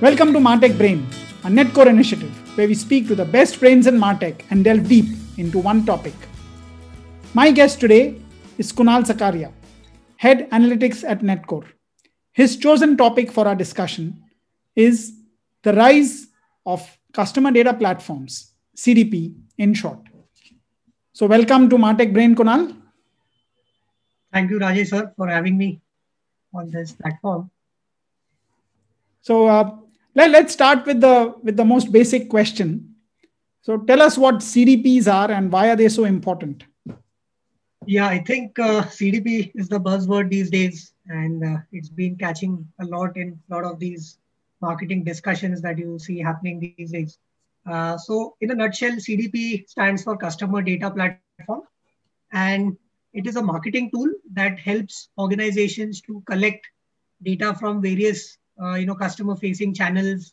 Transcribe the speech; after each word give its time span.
Welcome 0.00 0.32
to 0.32 0.38
Martech 0.38 0.78
Brain, 0.78 1.06
a 1.44 1.48
Netcore 1.48 1.86
initiative 1.86 2.32
where 2.56 2.66
we 2.66 2.72
speak 2.72 3.06
to 3.08 3.14
the 3.14 3.24
best 3.26 3.60
brains 3.60 3.86
in 3.86 3.98
Martech 3.98 4.40
and 4.48 4.64
delve 4.64 4.88
deep 4.88 5.04
into 5.36 5.58
one 5.58 5.84
topic. 5.84 6.14
My 7.34 7.50
guest 7.50 7.80
today 7.80 8.18
is 8.56 8.72
Kunal 8.72 9.04
Sakaria, 9.04 9.52
Head 10.16 10.48
Analytics 10.52 11.04
at 11.06 11.20
Netcore. 11.20 11.66
His 12.32 12.56
chosen 12.56 12.96
topic 12.96 13.30
for 13.30 13.46
our 13.46 13.54
discussion 13.54 14.24
is 14.74 15.12
the 15.64 15.74
rise 15.74 16.28
of 16.64 16.80
customer 17.12 17.50
data 17.50 17.74
platforms, 17.74 18.54
CDP 18.74 19.34
in 19.58 19.74
short. 19.74 20.00
So, 21.12 21.26
welcome 21.26 21.68
to 21.68 21.76
Martech 21.76 22.14
Brain, 22.14 22.34
Kunal. 22.34 22.74
Thank 24.32 24.50
you, 24.50 24.60
Rajesh, 24.60 24.88
sir, 24.88 25.12
for 25.14 25.28
having 25.28 25.58
me 25.58 25.82
on 26.54 26.70
this 26.70 26.92
platform. 26.92 27.50
So 29.22 29.46
uh, 29.46 29.76
let, 30.14 30.34
us 30.34 30.52
start 30.52 30.86
with 30.86 31.00
the 31.00 31.34
with 31.42 31.56
the 31.56 31.64
most 31.64 31.92
basic 31.92 32.28
question. 32.28 32.94
So 33.62 33.78
tell 33.78 34.02
us 34.02 34.16
what 34.16 34.36
CDPs 34.36 35.12
are 35.12 35.30
and 35.30 35.52
why 35.52 35.70
are 35.70 35.76
they 35.76 35.88
so 35.88 36.04
important? 36.04 36.64
Yeah, 37.86 38.06
I 38.06 38.18
think 38.18 38.58
uh, 38.58 38.82
CDP 38.82 39.52
is 39.54 39.68
the 39.68 39.80
buzzword 39.80 40.30
these 40.30 40.50
days, 40.50 40.92
and 41.06 41.44
uh, 41.44 41.58
it's 41.72 41.88
been 41.88 42.16
catching 42.16 42.66
a 42.80 42.84
lot 42.84 43.16
in 43.16 43.38
a 43.50 43.54
lot 43.54 43.64
of 43.64 43.78
these 43.78 44.18
marketing 44.60 45.04
discussions 45.04 45.62
that 45.62 45.78
you 45.78 45.98
see 45.98 46.18
happening 46.18 46.74
these 46.76 46.92
days. 46.92 47.18
Uh, 47.66 47.96
so, 47.96 48.36
in 48.40 48.50
a 48.50 48.54
nutshell, 48.54 48.92
CDP 48.92 49.68
stands 49.68 50.04
for 50.04 50.16
Customer 50.16 50.62
Data 50.62 50.90
Platform, 50.90 51.62
and 52.32 52.76
it 53.12 53.26
is 53.26 53.36
a 53.36 53.42
marketing 53.42 53.90
tool 53.92 54.10
that 54.32 54.58
helps 54.58 55.08
organizations 55.18 56.00
to 56.02 56.22
collect 56.26 56.66
data 57.22 57.54
from 57.54 57.82
various 57.82 58.38
uh, 58.62 58.74
you 58.74 58.86
know 58.86 58.94
customer 58.94 59.36
facing 59.36 59.74
channels. 59.74 60.32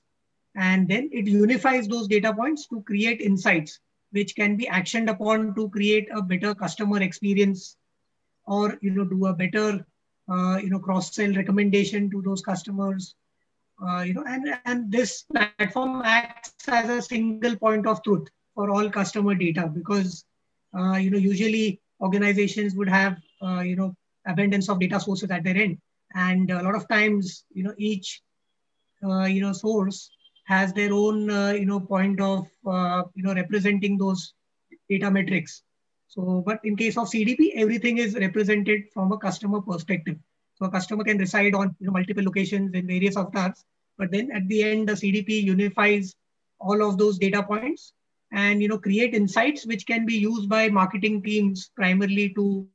And 0.55 0.87
then 0.87 1.09
it 1.11 1.27
unifies 1.27 1.87
those 1.87 2.07
data 2.07 2.33
points 2.33 2.67
to 2.67 2.81
create 2.81 3.21
insights 3.21 3.79
which 4.11 4.35
can 4.35 4.55
be 4.57 4.65
actioned 4.65 5.09
upon 5.09 5.53
to 5.55 5.69
create 5.69 6.07
a 6.13 6.21
better 6.21 6.55
customer 6.55 7.01
experience 7.01 7.77
or 8.45 8.77
you 8.81 8.91
know 8.91 9.05
do 9.05 9.25
a 9.27 9.33
better 9.33 9.85
uh, 10.31 10.57
you 10.61 10.69
know 10.69 10.79
cross 10.79 11.13
sell 11.15 11.33
recommendation 11.33 12.09
to 12.11 12.21
those 12.21 12.41
customers. 12.41 13.15
Uh, 13.85 14.01
you 14.01 14.13
know 14.13 14.23
and 14.27 14.59
and 14.65 14.91
this 14.91 15.23
platform 15.23 16.01
acts 16.03 16.67
as 16.67 16.89
a 16.89 17.01
single 17.01 17.55
point 17.55 17.85
of 17.85 18.01
truth 18.03 18.27
for 18.55 18.69
all 18.69 18.89
customer 18.89 19.35
data 19.35 19.67
because 19.67 20.25
uh, 20.77 20.95
you 20.95 21.09
know 21.11 21.17
usually 21.17 21.79
organizations 22.01 22.73
would 22.75 22.89
have 22.89 23.17
uh, 23.41 23.59
you 23.59 23.75
know 23.75 23.95
abundance 24.25 24.69
of 24.69 24.79
data 24.79 24.99
sources 24.99 25.29
at 25.31 25.43
their 25.43 25.55
end 25.57 25.77
and 26.13 26.49
a 26.51 26.61
lot 26.63 26.75
of 26.75 26.87
times 26.87 27.45
you 27.53 27.63
know 27.63 27.73
each 27.77 28.21
uh, 29.03 29.25
you 29.25 29.41
know 29.41 29.53
source 29.53 30.09
has 30.45 30.73
their 30.73 30.93
own 30.93 31.29
uh, 31.29 31.51
you 31.51 31.65
know 31.65 31.79
point 31.79 32.19
of 32.21 32.47
uh, 32.65 33.03
you 33.15 33.23
know 33.23 33.33
representing 33.33 33.97
those 33.97 34.33
data 34.89 35.09
metrics. 35.11 35.63
So 36.07 36.43
but 36.45 36.59
in 36.63 36.75
case 36.75 36.97
of 36.97 37.07
cdp 37.07 37.51
everything 37.55 37.97
is 37.97 38.15
represented 38.15 38.83
from 38.93 39.11
a 39.11 39.17
customer 39.17 39.61
perspective. 39.61 40.17
So 40.55 40.65
a 40.65 40.71
customer 40.71 41.03
can 41.03 41.17
reside 41.17 41.55
on 41.55 41.75
you 41.79 41.87
know 41.87 41.93
multiple 41.93 42.23
locations 42.23 42.73
in 42.73 42.87
various 42.87 43.17
avatars 43.17 43.65
but 43.97 44.11
then 44.11 44.31
at 44.31 44.47
the 44.47 44.63
end 44.63 44.89
the 44.89 44.93
cdp 44.93 45.43
unifies 45.43 46.15
all 46.59 46.81
of 46.87 46.97
those 46.97 47.17
data 47.19 47.43
points 47.43 47.93
and 48.31 48.61
you 48.61 48.67
know 48.67 48.77
create 48.79 49.13
insights 49.13 49.65
which 49.65 49.85
can 49.85 50.05
be 50.05 50.15
used 50.15 50.49
by 50.49 50.69
marketing 50.69 51.21
teams 51.23 51.71
primarily 51.75 52.33
to 52.35 52.67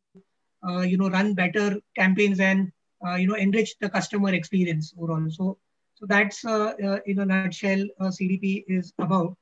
uh, 0.69 0.81
you 0.81 0.97
know 0.97 1.11
run 1.11 1.35
better 1.35 1.79
campaigns 1.97 2.41
and 2.41 2.73
you 3.17 3.27
know 3.27 3.35
enrich 3.35 3.77
the 3.81 3.89
customer 3.89 4.33
experience 4.35 4.95
overall. 4.99 5.27
So 5.31 5.59
so 5.95 6.07
that's 6.07 6.45
uh, 6.45 6.73
uh 6.85 6.99
in 7.07 7.21
a 7.21 7.27
nutshell 7.27 7.85
uh, 8.01 8.07
cdp 8.09 8.65
is 8.69 8.93
about. 8.99 9.37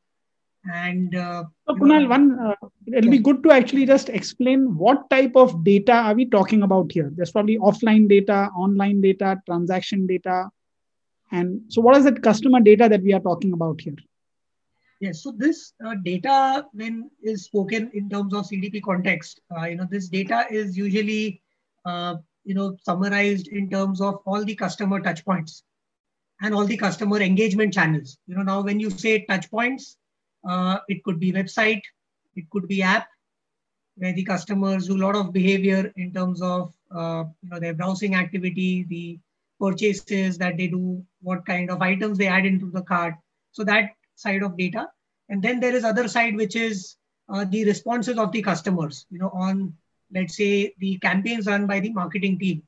And 0.70 1.14
uh, 1.16 1.44
so 1.66 1.74
kunal 1.74 2.06
one 2.08 2.54
it'll 2.86 3.04
yeah. 3.04 3.10
be 3.10 3.18
good 3.18 3.42
to 3.44 3.50
actually 3.50 3.86
just 3.86 4.10
explain 4.10 4.76
what 4.76 5.08
type 5.08 5.32
of 5.34 5.64
data 5.64 5.92
are 5.92 6.14
we 6.14 6.26
talking 6.26 6.62
about 6.62 6.92
here. 6.92 7.10
There's 7.14 7.30
probably 7.30 7.56
offline 7.58 8.08
data 8.08 8.50
online 8.54 9.00
data 9.00 9.40
transaction 9.46 10.06
data. 10.06 10.50
And 11.32 11.62
so 11.68 11.80
what 11.80 11.96
is 11.96 12.04
that 12.04 12.22
customer 12.22 12.60
data 12.60 12.88
that 12.88 13.02
we 13.02 13.14
are 13.14 13.20
talking 13.20 13.52
about 13.52 13.80
here? 13.80 13.96
Yes, 15.00 15.22
so 15.22 15.32
this 15.34 15.72
uh, 15.84 15.94
data, 16.04 16.66
when 16.74 17.10
is 17.22 17.44
spoken 17.44 17.90
in 17.94 18.10
terms 18.10 18.34
of 18.34 18.44
CDP 18.44 18.82
context, 18.82 19.40
uh, 19.56 19.64
you 19.64 19.76
know, 19.76 19.86
this 19.90 20.08
data 20.08 20.44
is 20.50 20.76
usually, 20.76 21.40
uh, 21.86 22.16
you 22.44 22.54
know, 22.54 22.76
summarized 22.82 23.48
in 23.48 23.68
terms 23.70 24.00
of 24.00 24.20
all 24.26 24.44
the 24.44 24.54
customer 24.54 25.00
touch 25.00 25.24
points 25.24 25.62
and 26.42 26.54
all 26.54 26.64
the 26.64 26.76
customer 26.76 27.20
engagement 27.20 27.72
channels. 27.74 28.18
You 28.26 28.36
know, 28.36 28.42
now 28.42 28.62
when 28.62 28.80
you 28.80 28.90
say 28.90 29.24
touch 29.26 29.50
points, 29.50 29.96
uh, 30.48 30.78
it 30.88 31.04
could 31.04 31.20
be 31.20 31.32
website, 31.32 31.82
it 32.34 32.48
could 32.50 32.66
be 32.66 32.82
app, 32.82 33.08
where 33.96 34.14
the 34.14 34.24
customers 34.24 34.86
do 34.86 34.96
a 34.96 35.04
lot 35.04 35.16
of 35.16 35.32
behavior 35.32 35.92
in 35.96 36.12
terms 36.12 36.40
of, 36.40 36.72
uh, 36.90 37.24
you 37.42 37.50
know, 37.50 37.60
their 37.60 37.74
browsing 37.74 38.14
activity, 38.14 38.84
the 38.88 39.18
purchases 39.60 40.38
that 40.38 40.56
they 40.56 40.68
do, 40.68 41.04
what 41.20 41.44
kind 41.44 41.70
of 41.70 41.82
items 41.82 42.16
they 42.16 42.26
add 42.26 42.46
into 42.46 42.70
the 42.70 42.82
cart. 42.82 43.14
So 43.52 43.62
that 43.64 43.90
side 44.14 44.42
of 44.42 44.56
data. 44.56 44.88
And 45.28 45.42
then 45.42 45.60
there 45.60 45.74
is 45.74 45.84
other 45.84 46.08
side, 46.08 46.34
which 46.34 46.56
is 46.56 46.96
uh, 47.28 47.44
the 47.44 47.64
responses 47.64 48.18
of 48.18 48.32
the 48.32 48.42
customers, 48.42 49.06
you 49.10 49.18
know, 49.18 49.30
on, 49.34 49.74
let's 50.12 50.36
say, 50.36 50.74
the 50.78 50.98
campaigns 50.98 51.46
run 51.46 51.66
by 51.66 51.80
the 51.80 51.92
marketing 51.92 52.38
team, 52.38 52.62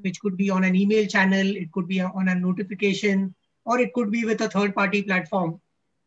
which 0.00 0.20
could 0.20 0.36
be 0.36 0.50
on 0.50 0.64
an 0.64 0.74
email 0.74 1.06
channel, 1.06 1.46
it 1.56 1.70
could 1.72 1.88
be 1.88 2.00
on 2.00 2.28
a 2.28 2.34
notification, 2.34 3.34
or 3.64 3.78
it 3.78 3.92
could 3.94 4.10
be 4.10 4.24
with 4.24 4.40
a 4.40 4.48
third 4.48 4.74
party 4.74 5.02
platform, 5.02 5.60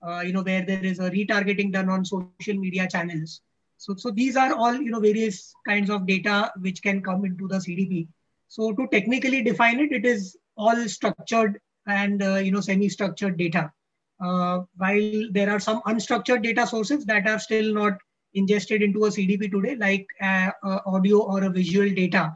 uh, 0.06 0.22
you 0.22 0.34
know, 0.34 0.44
where 0.44 0.66
there 0.66 0.84
is 0.84 1.00
a 1.00 1.10
retargeting 1.10 1.72
done 1.72 1.90
on 1.90 2.06
social 2.06 2.56
media 2.56 2.88
channels. 2.88 3.42
So, 3.78 3.96
so 3.96 4.12
these 4.12 4.36
are 4.36 4.54
all, 4.54 4.74
you 4.74 4.92
know, 4.92 5.00
various 5.00 5.54
kinds 5.68 5.90
of 5.90 6.06
data 6.06 6.52
which 6.60 6.82
can 6.82 7.02
come 7.02 7.26
into 7.26 7.48
the 7.48 7.58
CDP. 7.58 8.08
So 8.48 8.74
to 8.74 8.88
technically 8.92 9.44
define 9.44 9.80
it, 9.80 9.92
it 9.92 10.06
is 10.06 10.38
all 10.58 10.88
structured 10.88 11.60
and, 11.88 12.22
uh, 12.22 12.36
you 12.36 12.52
know, 12.52 12.62
semi-structured 12.62 13.38
data 13.38 13.72
uh, 14.20 14.62
while 14.78 15.28
there 15.32 15.50
are 15.50 15.60
some 15.60 15.82
unstructured 15.84 16.44
data 16.44 16.68
sources 16.68 17.06
that 17.06 17.28
are 17.28 17.40
still 17.40 17.74
not 17.74 17.94
ingested 18.34 18.82
into 18.82 19.06
a 19.06 19.10
CDP 19.10 19.52
today, 19.52 19.76
like 19.76 20.08
uh, 20.22 20.52
uh, 20.64 20.80
audio 20.86 21.20
or 21.20 21.44
a 21.44 21.50
visual 21.50 21.90
data, 21.90 22.36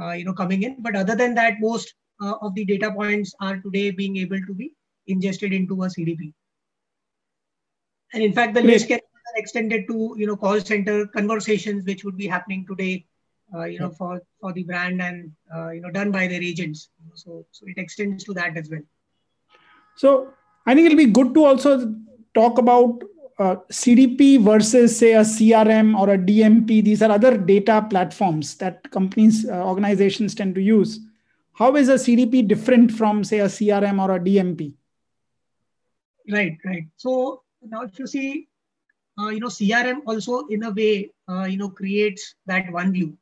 uh, 0.00 0.12
you 0.12 0.24
know, 0.24 0.32
coming 0.32 0.62
in. 0.62 0.76
But 0.80 0.96
other 0.96 1.16
than 1.16 1.34
that, 1.34 1.60
most 1.60 1.94
uh, 2.20 2.34
of 2.42 2.54
the 2.54 2.64
data 2.64 2.92
points 2.92 3.34
are 3.40 3.58
today 3.58 3.90
being 3.90 4.16
able 4.18 4.40
to 4.40 4.54
be 4.54 4.72
ingested 5.06 5.52
into 5.52 5.82
a 5.82 5.86
CDP. 5.86 6.32
And 8.14 8.22
in 8.22 8.32
fact, 8.32 8.54
the 8.54 8.62
list 8.62 8.88
can 8.88 8.98
be 8.98 9.40
extended 9.40 9.86
to 9.88 10.14
you 10.18 10.26
know 10.26 10.36
call 10.36 10.60
center 10.60 11.06
conversations, 11.06 11.84
which 11.86 12.04
would 12.04 12.16
be 12.16 12.26
happening 12.26 12.66
today, 12.68 13.06
uh, 13.54 13.64
you 13.64 13.80
know, 13.80 13.90
for 13.90 14.22
for 14.40 14.52
the 14.52 14.64
brand 14.64 15.00
and 15.00 15.32
you 15.74 15.80
know 15.80 15.90
done 15.90 16.10
by 16.10 16.26
their 16.26 16.42
agents. 16.42 16.90
So 17.14 17.46
so 17.50 17.66
it 17.66 17.78
extends 17.78 18.24
to 18.24 18.34
that 18.34 18.56
as 18.56 18.68
well. 18.68 18.82
So 19.96 20.34
I 20.66 20.74
think 20.74 20.86
it'll 20.86 20.98
be 20.98 21.06
good 21.06 21.32
to 21.34 21.44
also 21.44 21.94
talk 22.34 22.58
about 22.58 23.02
uh, 23.38 23.56
CDP 23.70 24.42
versus, 24.42 24.98
say, 24.98 25.12
a 25.14 25.20
CRM 25.20 25.98
or 25.98 26.10
a 26.10 26.18
DMP. 26.18 26.84
These 26.84 27.02
are 27.02 27.10
other 27.10 27.36
data 27.36 27.86
platforms 27.88 28.56
that 28.56 28.90
companies, 28.90 29.48
uh, 29.48 29.64
organizations 29.66 30.34
tend 30.34 30.54
to 30.54 30.60
use. 30.60 31.00
How 31.54 31.76
is 31.76 31.88
a 31.88 31.94
CDP 31.94 32.46
different 32.48 32.92
from, 32.92 33.24
say, 33.24 33.40
a 33.40 33.46
CRM 33.46 34.00
or 34.00 34.16
a 34.16 34.20
DMP? 34.20 34.74
Right, 36.30 36.56
right. 36.64 36.86
So 36.96 37.42
now, 37.62 37.82
if 37.82 37.98
you 37.98 38.06
see, 38.06 38.48
uh, 39.18 39.28
you 39.28 39.40
know, 39.40 39.48
CRM 39.48 40.00
also 40.06 40.46
in 40.46 40.62
a 40.64 40.70
way, 40.70 41.10
uh, 41.28 41.44
you 41.44 41.58
know, 41.58 41.68
creates 41.68 42.34
that 42.46 42.70
one 42.72 42.92
view. 42.92 43.16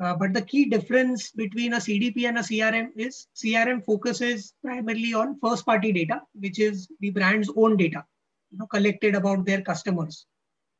Uh, 0.00 0.14
but 0.14 0.32
the 0.32 0.42
key 0.42 0.66
difference 0.66 1.32
between 1.32 1.72
a 1.72 1.78
CDP 1.78 2.28
and 2.28 2.38
a 2.38 2.42
CRM 2.42 2.90
is 2.96 3.26
CRM 3.34 3.84
focuses 3.84 4.54
primarily 4.62 5.12
on 5.12 5.38
first 5.40 5.66
party 5.66 5.92
data, 5.92 6.20
which 6.34 6.60
is 6.60 6.88
the 7.00 7.10
brand's 7.10 7.50
own 7.56 7.76
data, 7.76 8.04
you 8.50 8.58
know, 8.58 8.66
collected 8.66 9.14
about 9.14 9.44
their 9.44 9.60
customers. 9.62 10.26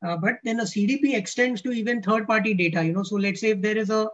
Uh, 0.05 0.15
but 0.15 0.35
then 0.43 0.59
a 0.59 0.63
CDP 0.63 1.15
extends 1.15 1.61
to 1.61 1.71
even 1.71 2.01
third 2.01 2.27
party 2.27 2.53
data, 2.53 2.83
you 2.83 2.93
know, 2.93 3.03
so 3.03 3.15
let's 3.15 3.41
say 3.41 3.49
if 3.49 3.61
there 3.61 3.77
is 3.77 3.89
a 3.89 4.07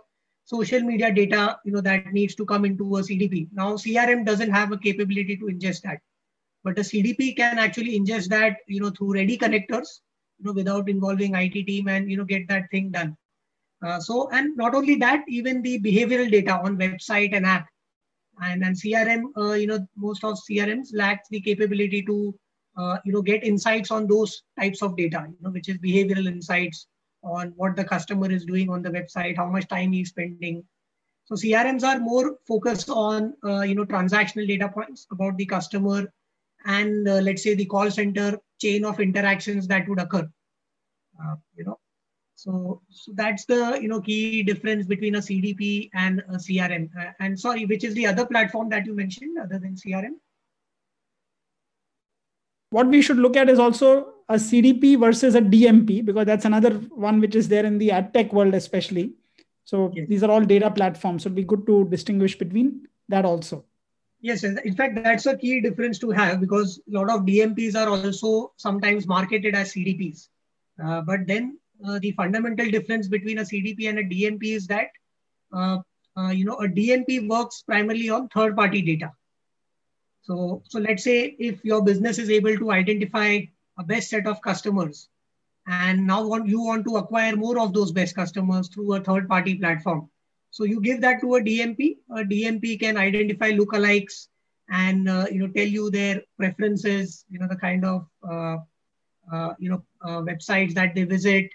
social 0.46 0.82
media 0.82 1.14
data, 1.14 1.58
you 1.66 1.72
know, 1.72 1.82
that 1.82 2.12
needs 2.12 2.36
to 2.36 2.46
come 2.46 2.66
into 2.66 2.98
a 2.98 3.02
CDP. 3.02 3.48
Now 3.52 3.74
CRM 3.74 4.26
doesn't 4.26 4.52
have 4.52 4.72
a 4.72 4.78
capability 4.78 5.38
to 5.38 5.46
ingest 5.46 5.82
that, 5.82 6.00
but 6.64 6.78
a 6.80 6.82
CDP 6.82 7.36
can 7.36 7.60
actually 7.60 8.00
ingest 8.00 8.30
that, 8.30 8.58
you 8.68 8.80
know, 8.80 8.90
through 8.90 9.14
ready 9.14 9.38
connectors, 9.38 10.00
you 10.40 10.46
know, 10.46 10.54
without 10.54 10.90
involving 10.90 11.36
IT 11.36 11.54
team 11.68 11.88
and, 11.88 12.10
you 12.10 12.18
know, 12.18 12.26
get 12.26 12.48
that 12.48 12.70
thing 12.72 12.90
done. 12.92 13.16
Uh, 13.86 14.00
so, 14.00 14.30
and 14.32 14.56
not 14.58 14.74
only 14.74 14.96
that, 14.96 15.24
even 15.28 15.62
the 15.62 15.80
behavioral 15.80 16.32
data 16.32 16.60
on 16.60 16.78
website 16.78 17.36
and 17.36 17.46
app 17.46 17.68
and, 18.42 18.64
and 18.64 18.76
CRM, 18.76 19.26
uh, 19.38 19.54
you 19.54 19.68
know, 19.68 19.86
most 19.96 20.24
of 20.24 20.38
CRMs 20.50 20.90
lacks 20.94 21.28
the 21.30 21.42
capability 21.42 22.02
to, 22.04 22.34
uh, 22.78 22.98
you 23.06 23.14
know, 23.14 23.22
get 23.22 23.44
insights 23.44 23.92
on 23.92 24.08
those 24.08 24.44
types 24.60 24.82
of 24.82 24.98
data, 24.98 25.26
you 25.30 25.38
know, 25.42 25.52
which 25.52 25.70
is 25.70 25.78
behavioral 25.78 26.28
insights 26.28 26.88
on 27.24 27.54
what 27.56 27.76
the 27.76 27.84
customer 27.84 28.32
is 28.32 28.46
doing 28.46 28.70
on 28.70 28.82
the 28.82 28.90
website, 28.90 29.38
how 29.38 29.50
much 29.50 29.68
time 29.68 29.92
he's 29.92 30.10
spending. 30.10 30.64
So 31.26 31.36
CRMs 31.36 31.84
are 31.84 32.00
more 32.00 32.38
focused 32.48 32.90
on, 32.90 33.34
uh, 33.44 33.62
you 33.62 33.74
know, 33.74 33.86
transactional 33.86 34.48
data 34.48 34.70
points 34.70 35.08
about 35.12 35.38
the 35.38 35.46
customer 35.46 36.12
and 36.66 37.08
uh, 37.08 37.16
let's 37.22 37.44
say 37.44 37.56
the 37.56 37.66
call 37.66 37.90
center 37.90 38.38
chain 38.60 38.86
of 38.86 39.00
interactions 39.00 39.68
that 39.68 39.88
would 39.88 40.00
occur. 40.00 40.28
Uh, 41.20 41.36
you 41.56 41.64
know, 41.64 41.80
so 42.36 42.82
so 42.90 43.12
that's 43.16 43.46
the 43.46 43.80
you 43.82 43.88
know 43.88 44.02
key 44.02 44.44
difference 44.44 44.86
between 44.86 45.16
a 45.16 45.20
CDP 45.20 45.90
and 45.94 46.20
a 46.28 46.36
CRM. 46.36 46.90
Uh, 47.00 47.12
and 47.20 47.40
sorry, 47.40 47.66
which 47.66 47.84
is 47.84 47.94
the 47.94 48.06
other 48.06 48.26
platform 48.26 48.70
that 48.70 48.86
you 48.86 48.94
mentioned 48.94 49.38
other 49.40 49.60
than 49.60 49.76
CRM? 49.76 50.16
What 52.76 52.88
we 52.88 53.02
should 53.02 53.18
look 53.18 53.38
at 53.38 53.50
is 53.50 53.58
also 53.58 54.16
a 54.28 54.36
CDP 54.36 55.00
versus 55.00 55.34
a 55.36 55.42
DMP 55.42 56.04
because 56.04 56.26
that's 56.26 56.44
another 56.44 56.72
one 57.06 57.22
which 57.22 57.34
is 57.34 57.48
there 57.48 57.66
in 57.66 57.78
the 57.78 57.92
ad 57.92 58.14
tech 58.14 58.34
world 58.34 58.54
especially. 58.54 59.14
So 59.64 59.94
yes. 59.96 60.10
these 60.10 60.24
are 60.24 60.32
all 60.32 60.42
data 60.42 60.70
platforms. 60.70 61.24
So 61.24 61.28
it'd 61.28 61.38
be 61.38 61.46
good 61.46 61.66
to 61.68 61.86
distinguish 61.86 62.38
between 62.38 62.88
that 63.08 63.24
also. 63.24 63.64
Yes, 64.20 64.44
in 64.44 64.76
fact, 64.76 64.96
that's 65.02 65.26
a 65.26 65.38
key 65.38 65.62
difference 65.62 66.00
to 66.00 66.10
have 66.12 66.42
because 66.42 66.82
a 66.90 66.98
lot 66.98 67.10
of 67.10 67.22
DMPs 67.22 67.76
are 67.76 67.88
also 67.88 68.52
sometimes 68.58 69.08
marketed 69.08 69.56
as 69.56 69.72
CDPs. 69.72 70.28
Uh, 70.84 71.00
but 71.02 71.26
then 71.28 71.58
uh, 71.86 72.00
the 72.00 72.12
fundamental 72.12 72.70
difference 72.70 73.08
between 73.08 73.38
a 73.38 73.44
CDP 73.44 73.88
and 73.88 74.00
a 74.00 74.04
DMP 74.04 74.56
is 74.56 74.68
that 74.68 74.88
uh, 75.54 75.78
uh, 76.18 76.32
you 76.32 76.44
know 76.44 76.56
a 76.56 76.68
DMP 76.68 77.26
works 77.26 77.62
primarily 77.62 78.10
on 78.10 78.28
third-party 78.28 78.82
data. 78.82 79.12
So, 80.26 80.64
so 80.68 80.80
let's 80.80 81.04
say 81.04 81.36
if 81.38 81.64
your 81.64 81.84
business 81.84 82.18
is 82.18 82.30
able 82.30 82.58
to 82.58 82.72
identify 82.72 83.42
a 83.78 83.84
best 83.84 84.10
set 84.10 84.26
of 84.26 84.42
customers, 84.42 85.08
and 85.68 86.06
now 86.06 86.26
want, 86.26 86.48
you 86.48 86.62
want 86.62 86.86
to 86.86 86.98
acquire 86.98 87.36
more 87.36 87.60
of 87.60 87.74
those 87.74 87.92
best 87.92 88.16
customers 88.16 88.68
through 88.68 88.94
a 88.96 89.02
third-party 89.02 89.56
platform, 89.56 90.10
so 90.50 90.64
you 90.64 90.80
give 90.82 91.02
that 91.02 91.20
to 91.22 91.36
a 91.36 91.42
DMP. 91.42 91.98
A 92.12 92.24
DMP 92.24 92.80
can 92.80 92.98
identify 92.98 93.52
lookalikes 93.52 94.28
and 94.70 95.10
uh, 95.10 95.26
you 95.30 95.40
know 95.40 95.48
tell 95.48 95.68
you 95.68 95.92
their 95.92 96.22
preferences, 96.38 97.26
you 97.30 97.40
know 97.40 97.48
the 97.48 97.58
kind 97.58 97.84
of 97.84 98.08
uh, 98.24 98.58
uh, 99.32 99.54
you 99.60 99.70
know 99.70 99.84
uh, 100.02 100.22
websites 100.22 100.74
that 100.74 100.96
they 100.96 101.04
visit, 101.04 101.50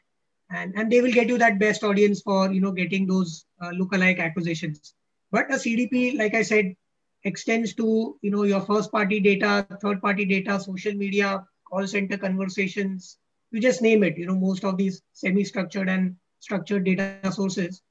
and 0.50 0.74
and 0.76 0.92
they 0.92 1.00
will 1.00 1.12
get 1.12 1.28
you 1.28 1.38
that 1.38 1.58
best 1.58 1.82
audience 1.82 2.20
for 2.20 2.52
you 2.52 2.60
know 2.60 2.72
getting 2.72 3.06
those 3.06 3.46
uh, 3.62 3.70
lookalike 3.70 4.20
acquisitions. 4.20 4.92
But 5.32 5.50
a 5.50 5.56
CDP, 5.56 6.18
like 6.18 6.34
I 6.34 6.42
said, 6.42 6.76
extends 7.24 7.74
to 7.74 8.18
you 8.22 8.30
know 8.30 8.44
your 8.44 8.60
first 8.60 8.90
party 8.90 9.20
data, 9.20 9.66
third 9.82 10.00
party 10.00 10.24
data, 10.24 10.60
social 10.60 10.94
media, 10.94 11.44
call 11.68 11.86
center 11.86 12.16
conversations. 12.16 13.18
You 13.50 13.60
just 13.60 13.82
name 13.82 14.02
it. 14.04 14.16
You 14.16 14.26
know 14.26 14.36
most 14.36 14.64
of 14.64 14.76
these 14.76 15.02
semi 15.12 15.44
structured 15.44 15.88
and 15.88 16.16
structured 16.40 16.84
data 16.84 17.32
sources 17.32 17.82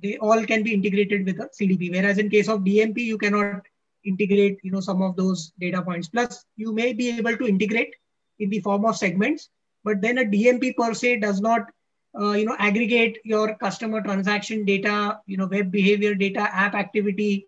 they 0.00 0.16
all 0.18 0.44
can 0.44 0.62
be 0.62 0.72
integrated 0.72 1.26
with 1.26 1.40
a 1.40 1.48
CDP. 1.60 1.90
Whereas 1.90 2.18
in 2.18 2.30
case 2.30 2.48
of 2.48 2.60
DMP, 2.60 2.98
you 2.98 3.18
cannot 3.18 3.62
integrate, 4.04 4.58
you 4.62 4.70
know, 4.70 4.80
some 4.80 5.02
of 5.02 5.16
those 5.16 5.52
data 5.60 5.82
points. 5.82 6.08
Plus, 6.08 6.44
you 6.56 6.72
may 6.72 6.92
be 6.92 7.10
able 7.10 7.36
to 7.36 7.46
integrate 7.46 7.94
in 8.38 8.50
the 8.50 8.60
form 8.60 8.84
of 8.84 8.96
segments, 8.96 9.50
but 9.84 10.00
then 10.00 10.18
a 10.18 10.24
DMP 10.24 10.74
per 10.76 10.94
se 10.94 11.18
does 11.18 11.40
not, 11.40 11.70
uh, 12.18 12.32
you 12.32 12.44
know, 12.44 12.56
aggregate 12.58 13.18
your 13.24 13.54
customer 13.56 14.02
transaction 14.02 14.64
data, 14.64 15.18
you 15.26 15.36
know, 15.36 15.46
web 15.46 15.70
behavior 15.70 16.14
data, 16.14 16.40
app 16.40 16.74
activity, 16.74 17.46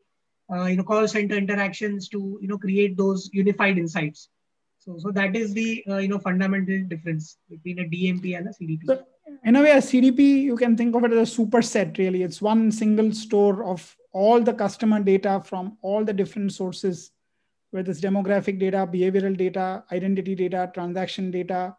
uh, 0.55 0.67
you 0.67 0.77
know, 0.77 0.85
call 0.85 1.07
center 1.09 1.37
interactions 1.37 2.09
to, 2.09 2.39
you 2.41 2.49
know, 2.49 2.59
create 2.59 2.97
those 2.97 3.31
unified 3.33 3.79
insights. 3.79 4.29
So, 4.79 4.99
so 4.99 5.11
that 5.13 5.35
is 5.35 5.55
the, 5.55 5.85
uh, 5.89 5.97
you 5.97 6.09
know, 6.09 6.19
fundamental 6.19 6.83
difference 6.89 7.39
between 7.49 7.79
a 7.81 7.85
DMP 7.85 8.37
and 8.37 8.49
a 8.49 8.51
CDP 8.51 9.05
in 9.45 9.57
a 9.57 9.63
way, 9.63 9.71
a 9.73 9.77
CDP, 9.77 10.43
you 10.43 10.57
can 10.57 10.77
think 10.77 10.95
of 10.95 11.05
it 11.05 11.13
as 11.13 11.33
a 11.33 11.41
superset, 11.41 11.97
really. 11.99 12.23
It's 12.23 12.43
one 12.43 12.71
single 12.71 13.13
store 13.13 13.65
of 13.65 13.97
all 14.13 14.41
the 14.41 14.53
customer 14.53 15.01
data 15.01 15.43
from 15.45 15.79
all 15.83 16.05
the 16.05 16.13
different 16.13 16.53
sources, 16.53 17.11
whether 17.71 17.91
it's 17.91 18.01
demographic 18.01 18.59
data, 18.59 18.89
behavioral 18.91 19.37
data, 19.37 19.85
identity 19.93 20.35
data, 20.35 20.71
transaction 20.75 21.31
data, 21.31 21.77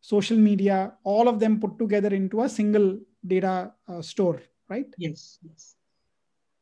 social 0.00 0.36
media, 0.36 0.94
all 1.04 1.28
of 1.28 1.38
them 1.38 1.60
put 1.60 1.78
together 1.78 2.14
into 2.14 2.42
a 2.42 2.48
single 2.48 2.98
data 3.26 3.72
uh, 3.88 4.02
store, 4.02 4.40
right? 4.68 4.86
Yes, 4.98 5.38
yes. 5.42 5.74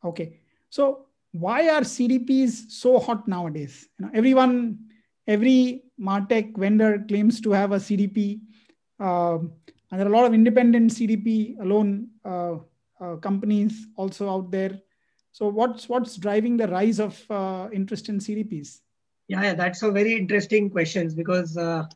Okay. 0.05 0.41
So 0.71 1.07
why 1.35 1.69
are 1.69 1.81
CDPs 1.81 2.71
so 2.71 3.01
hot 3.01 3.27
nowadays? 3.27 3.89
You 3.99 4.07
know, 4.07 4.13
everyone, 4.15 4.79
every 5.27 5.83
Martech 6.01 6.57
vendor 6.57 7.05
claims 7.09 7.41
to 7.41 7.51
have 7.51 7.73
a 7.73 7.77
CDP. 7.79 8.41
Um, 9.01 9.53
and 9.91 10.01
there 10.01 10.07
are 10.07 10.13
a 10.13 10.17
lot 10.17 10.27
of 10.27 10.33
independent 10.33 10.93
CDP 10.93 11.59
alone 11.61 12.09
uh, 12.25 12.59
uh, 13.01 13.17
companies 13.17 13.89
also 13.97 14.31
out 14.31 14.53
there. 14.53 14.81
So 15.33 15.49
what's 15.49 15.89
what's 15.89 16.17
driving 16.17 16.57
the 16.57 16.69
rise 16.69 17.01
of 17.01 17.21
uh, 17.29 17.69
interest 17.73 18.09
in 18.09 18.21
CDPs? 18.21 18.79
Yeah, 19.27 19.43
yeah, 19.43 19.55
that's 19.55 19.83
a 19.83 19.91
very 19.91 20.15
interesting 20.15 20.71
question 20.71 21.13
because 21.17 21.57
uh, 21.57 21.87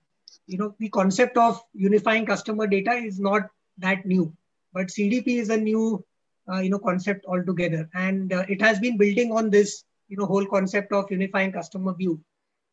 you 0.49 0.59
know 0.59 0.75
the 0.81 0.89
concept 0.89 1.37
of 1.37 1.63
unifying 1.75 2.27
customer 2.27 2.67
data 2.67 2.91
is 2.91 3.21
not 3.21 3.43
that 3.79 4.05
new, 4.05 4.35
but 4.73 4.89
CDP 4.89 5.39
is 5.39 5.51
a 5.51 5.57
new 5.57 6.05
uh, 6.05 6.08
you 6.57 6.71
know 6.71 6.79
concept 6.79 7.27
altogether, 7.27 7.89
and 7.95 8.33
uh, 8.33 8.45
it 8.49 8.61
has 8.63 8.81
been 8.81 8.97
building 8.97 9.33
on 9.33 9.51
this 9.51 9.85
you 10.09 10.17
know 10.17 10.27
whole 10.27 10.47
concept 10.47 10.93
of 10.93 11.11
unifying 11.11 11.53
customer 11.53 11.95
view 11.95 12.21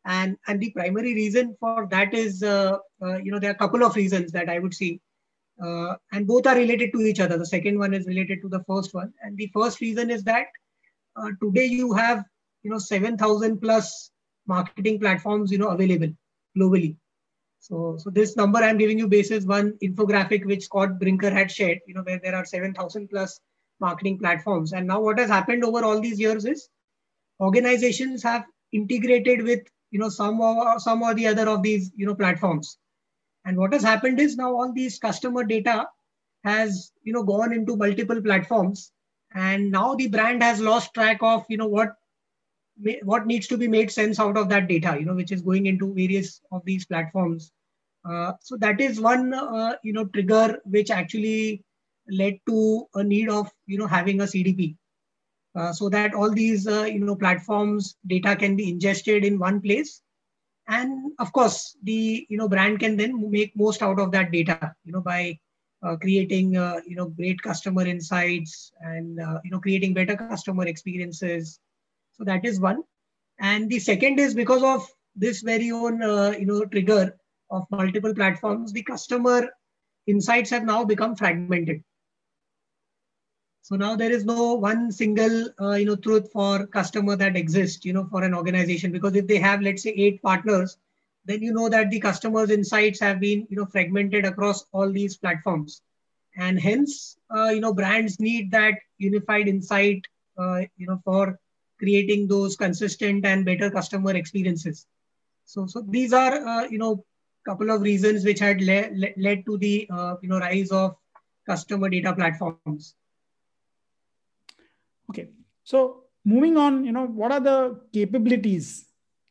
and 0.06 0.38
and 0.46 0.60
the 0.60 0.70
primary 0.70 1.12
reason 1.14 1.54
for 1.60 1.86
that 1.90 2.14
is 2.14 2.42
uh, 2.42 2.78
uh, 3.02 3.16
you 3.16 3.30
know 3.30 3.38
there 3.38 3.50
are 3.50 3.54
a 3.54 3.58
couple 3.58 3.84
of 3.84 3.94
reasons 3.96 4.32
that 4.32 4.48
i 4.48 4.58
would 4.58 4.72
see 4.72 5.00
uh, 5.62 5.94
and 6.12 6.26
both 6.26 6.46
are 6.46 6.56
related 6.56 6.92
to 6.92 7.00
each 7.00 7.20
other. 7.20 7.38
The 7.38 7.46
second 7.46 7.78
one 7.78 7.94
is 7.94 8.06
related 8.06 8.42
to 8.42 8.48
the 8.48 8.62
first 8.64 8.92
one. 8.94 9.12
And 9.22 9.36
the 9.36 9.50
first 9.54 9.80
reason 9.80 10.10
is 10.10 10.22
that 10.24 10.46
uh, 11.16 11.30
today 11.42 11.64
you 11.64 11.92
have, 11.94 12.24
you 12.62 12.70
know, 12.70 12.78
7,000 12.78 13.60
plus 13.60 14.10
marketing 14.46 15.00
platforms, 15.00 15.50
you 15.50 15.58
know, 15.58 15.68
available 15.68 16.12
globally. 16.56 16.96
So, 17.60 17.96
so 17.98 18.10
this 18.10 18.36
number 18.36 18.58
I'm 18.58 18.78
giving 18.78 18.98
you 18.98 19.08
basis 19.08 19.44
one 19.44 19.76
infographic 19.82 20.44
which 20.44 20.64
Scott 20.64 21.00
Brinker 21.00 21.30
had 21.30 21.50
shared, 21.50 21.80
you 21.86 21.94
know, 21.94 22.02
where 22.02 22.20
there 22.22 22.34
are 22.34 22.44
7,000 22.44 23.08
plus 23.08 23.40
marketing 23.80 24.18
platforms. 24.18 24.72
And 24.72 24.86
now 24.86 25.00
what 25.00 25.18
has 25.18 25.30
happened 25.30 25.64
over 25.64 25.84
all 25.84 26.00
these 26.00 26.20
years 26.20 26.44
is 26.44 26.68
organizations 27.40 28.22
have 28.22 28.44
integrated 28.72 29.42
with, 29.42 29.60
you 29.90 29.98
know, 29.98 30.08
some 30.08 30.40
or 30.40 30.78
some 30.78 31.02
or 31.02 31.14
the 31.14 31.26
other 31.26 31.48
of 31.48 31.62
these, 31.62 31.90
you 31.96 32.06
know, 32.06 32.14
platforms 32.14 32.78
and 33.46 33.56
what 33.56 33.72
has 33.72 33.82
happened 33.82 34.20
is 34.20 34.36
now 34.36 34.52
all 34.54 34.72
these 34.72 34.98
customer 34.98 35.44
data 35.44 35.86
has 36.44 36.92
you 37.04 37.12
know 37.12 37.22
gone 37.22 37.52
into 37.52 37.76
multiple 37.76 38.20
platforms, 38.20 38.92
and 39.34 39.70
now 39.70 39.94
the 39.94 40.08
brand 40.08 40.42
has 40.42 40.60
lost 40.60 40.92
track 40.94 41.18
of 41.22 41.44
you 41.48 41.56
know 41.56 41.68
what 41.68 41.94
what 43.04 43.26
needs 43.26 43.46
to 43.46 43.56
be 43.56 43.68
made 43.68 43.90
sense 43.90 44.20
out 44.20 44.36
of 44.36 44.48
that 44.50 44.68
data, 44.68 44.96
you 44.98 45.06
know, 45.06 45.14
which 45.14 45.32
is 45.32 45.40
going 45.40 45.66
into 45.66 45.94
various 45.94 46.42
of 46.52 46.62
these 46.64 46.84
platforms. 46.84 47.52
Uh, 48.04 48.32
so 48.40 48.56
that 48.58 48.80
is 48.80 49.00
one 49.00 49.32
uh, 49.32 49.76
you 49.84 49.92
know 49.92 50.04
trigger 50.06 50.58
which 50.64 50.90
actually 50.90 51.64
led 52.10 52.38
to 52.46 52.86
a 52.94 53.02
need 53.02 53.28
of 53.28 53.50
you 53.66 53.78
know 53.78 53.86
having 53.86 54.20
a 54.20 54.24
CDP. 54.24 54.76
Uh, 55.54 55.72
so 55.72 55.88
that 55.88 56.12
all 56.14 56.30
these 56.30 56.66
uh, 56.66 56.82
you 56.82 57.00
know 57.00 57.16
platforms 57.16 57.96
data 58.06 58.36
can 58.36 58.56
be 58.56 58.68
ingested 58.68 59.24
in 59.24 59.38
one 59.38 59.60
place. 59.60 60.02
And 60.68 61.12
of 61.18 61.32
course 61.32 61.76
the 61.82 62.26
you 62.28 62.36
know 62.36 62.48
brand 62.48 62.80
can 62.80 62.96
then 62.96 63.30
make 63.30 63.56
most 63.56 63.82
out 63.82 64.00
of 64.00 64.10
that 64.12 64.32
data 64.32 64.74
you 64.84 64.92
know 64.92 65.00
by 65.00 65.38
uh, 65.82 65.96
creating 65.96 66.56
uh, 66.56 66.80
you 66.86 66.96
know 66.96 67.06
great 67.06 67.40
customer 67.42 67.86
insights 67.86 68.72
and 68.80 69.20
uh, 69.20 69.40
you 69.44 69.50
know 69.50 69.60
creating 69.60 69.94
better 69.94 70.16
customer 70.16 70.66
experiences. 70.66 71.58
So 72.12 72.24
that 72.24 72.44
is 72.44 72.60
one. 72.60 72.82
And 73.38 73.68
the 73.70 73.78
second 73.78 74.18
is 74.18 74.34
because 74.34 74.62
of 74.62 74.88
this 75.14 75.42
very 75.42 75.70
own 75.70 76.02
uh, 76.02 76.34
you 76.38 76.46
know 76.46 76.64
trigger 76.66 77.16
of 77.50 77.64
multiple 77.70 78.14
platforms 78.14 78.72
the 78.72 78.82
customer 78.82 79.48
insights 80.06 80.50
have 80.50 80.64
now 80.64 80.84
become 80.84 81.14
fragmented 81.16 81.82
so 83.66 83.84
now 83.84 84.02
there 84.02 84.20
is 84.20 84.30
no 84.34 84.54
one 84.54 84.92
single, 84.92 85.50
uh, 85.60 85.74
you 85.74 85.86
know, 85.86 85.96
truth 85.96 86.32
for 86.32 86.66
customer 86.66 87.16
that 87.16 87.36
exists, 87.36 87.84
you 87.84 87.92
know, 87.92 88.06
for 88.10 88.22
an 88.24 88.34
organization. 88.34 88.92
Because 88.92 89.16
if 89.16 89.26
they 89.28 89.38
have, 89.38 89.62
let's 89.62 89.82
say, 89.82 89.90
eight 89.90 90.22
partners, 90.22 90.78
then 91.26 91.42
you 91.42 91.52
know 91.52 91.68
that 91.70 91.90
the 91.90 92.00
customer's 92.00 92.50
insights 92.50 93.00
have 93.00 93.20
been, 93.20 93.46
you 93.50 93.56
know, 93.56 93.66
fragmented 93.66 94.24
across 94.24 94.66
all 94.72 94.90
these 94.92 95.16
platforms, 95.16 95.82
and 96.36 96.60
hence, 96.60 97.18
uh, 97.34 97.48
you 97.48 97.60
know, 97.60 97.74
brands 97.74 98.20
need 98.20 98.50
that 98.52 98.74
unified 98.98 99.48
insight, 99.48 100.02
uh, 100.38 100.60
you 100.76 100.86
know, 100.86 101.00
for 101.04 101.38
creating 101.78 102.28
those 102.28 102.56
consistent 102.56 103.24
and 103.26 103.44
better 103.44 103.70
customer 103.70 104.14
experiences. 104.16 104.86
So, 105.44 105.66
so 105.66 105.82
these 105.88 106.12
are, 106.12 106.34
uh, 106.46 106.68
you 106.68 106.78
know, 106.78 107.04
couple 107.46 107.70
of 107.70 107.82
reasons 107.82 108.24
which 108.24 108.40
had 108.40 108.60
le- 108.60 108.90
le- 108.94 109.16
led 109.18 109.46
to 109.46 109.58
the, 109.58 109.88
uh, 109.90 110.16
you 110.22 110.28
know, 110.28 110.38
rise 110.38 110.70
of 110.70 110.96
customer 111.46 111.88
data 111.88 112.14
platforms. 112.14 112.78
Okay. 115.10 115.28
So 115.64 116.04
moving 116.24 116.56
on, 116.56 116.84
you 116.84 116.92
know, 116.92 117.06
what 117.06 117.32
are 117.32 117.40
the 117.40 117.80
capabilities 117.92 118.86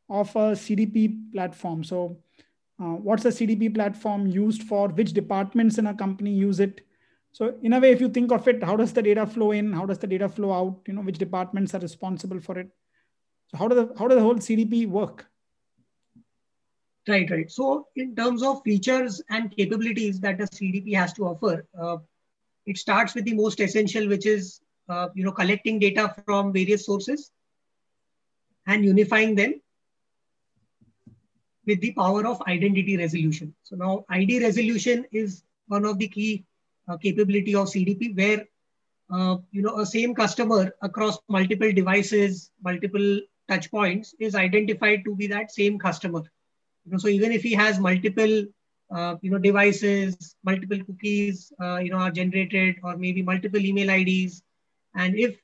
of 0.10 0.30
a 0.36 0.52
CDP 0.52 1.32
platform? 1.34 1.84
So 1.84 2.18
uh, 2.82 2.96
what's 2.96 3.26
a 3.26 3.30
CDP 3.30 3.74
platform 3.74 4.28
used 4.28 4.64
for? 4.64 4.90
Which 4.90 5.14
departments 5.14 5.78
in 5.78 5.88
a 5.88 5.94
company 5.94 6.32
use 6.32 6.60
it? 6.60 6.82
So 7.32 7.56
in 7.64 7.74
a 7.74 7.80
way, 7.80 7.92
if 7.92 8.00
you 8.00 8.10
think 8.10 8.32
of 8.32 8.48
it, 8.48 8.64
how 8.64 8.78
does 8.78 8.94
the 8.94 9.02
data 9.02 9.26
flow 9.26 9.52
in? 9.52 9.74
How 9.74 9.86
does 9.86 10.00
the 10.00 10.08
data 10.08 10.30
flow 10.30 10.54
out? 10.54 10.82
You 10.88 10.94
know, 10.94 11.02
which 11.02 11.18
departments 11.18 11.74
are 11.74 11.80
responsible 11.80 12.40
for 12.40 12.58
it? 12.60 12.70
So 13.48 13.58
how 13.58 13.68
does 13.68 13.78
the, 13.78 13.94
how 13.98 14.08
does 14.08 14.18
the 14.18 14.24
whole 14.24 14.36
CDP 14.36 14.88
work? 14.88 15.28
Right, 17.08 17.30
right. 17.30 17.52
So 17.52 17.88
in 17.96 18.16
terms 18.16 18.42
of 18.42 18.62
features 18.64 19.22
and 19.30 19.56
capabilities 19.56 20.20
that 20.22 20.42
a 20.42 20.46
CDP 20.46 20.96
has 20.96 21.14
to 21.14 21.26
offer, 21.28 21.68
uh, 21.80 21.98
it 22.66 22.78
starts 22.78 23.14
with 23.14 23.26
the 23.26 23.36
most 23.36 23.60
essential, 23.60 24.08
which 24.08 24.26
is 24.26 24.62
uh, 24.90 25.10
you 25.16 25.24
know 25.24 25.32
collecting 25.32 25.80
data 25.80 26.14
from 26.16 26.54
various 26.54 26.86
sources 26.86 27.32
and 28.68 28.84
unifying 28.84 29.36
them 29.36 29.62
with 31.66 31.82
the 31.82 31.92
power 31.94 32.26
of 32.28 32.42
identity 32.48 32.98
resolution. 32.98 33.54
So 33.64 33.76
now 33.76 34.06
ID 34.10 34.44
resolution 34.44 35.06
is 35.12 35.44
one 35.68 35.86
of 35.86 35.98
the 35.98 36.08
key 36.08 36.46
uh, 36.88 36.98
capability 36.98 37.56
of 37.56 37.68
CDP 37.68 38.16
where 38.16 38.46
uh, 39.12 39.38
you 39.52 39.62
know 39.62 39.80
a 39.80 39.86
same 39.86 40.14
customer 40.14 40.74
across 40.82 41.18
multiple 41.28 41.72
devices, 41.72 42.52
multiple 42.64 43.22
touch 43.50 43.70
points 43.72 44.16
is 44.20 44.36
identified 44.36 45.04
to 45.06 45.16
be 45.16 45.28
that 45.28 45.52
same 45.52 45.78
customer 45.78 46.24
you 46.86 46.92
know, 46.92 46.98
so 46.98 47.08
even 47.08 47.32
if 47.32 47.42
he 47.44 47.54
has 47.54 47.80
multiple, 47.80 48.46
uh, 48.92 49.16
you 49.22 49.32
know, 49.32 49.40
devices, 49.40 50.36
multiple 50.44 50.80
cookies, 50.86 51.52
uh, 51.62 51.78
you 51.78 51.90
know, 51.90 51.98
are 51.98 52.12
generated, 52.12 52.76
or 52.84 52.96
maybe 52.98 53.22
multiple 53.24 53.60
email 53.60 53.90
IDs, 53.90 54.44
and 54.96 55.16
if 55.16 55.36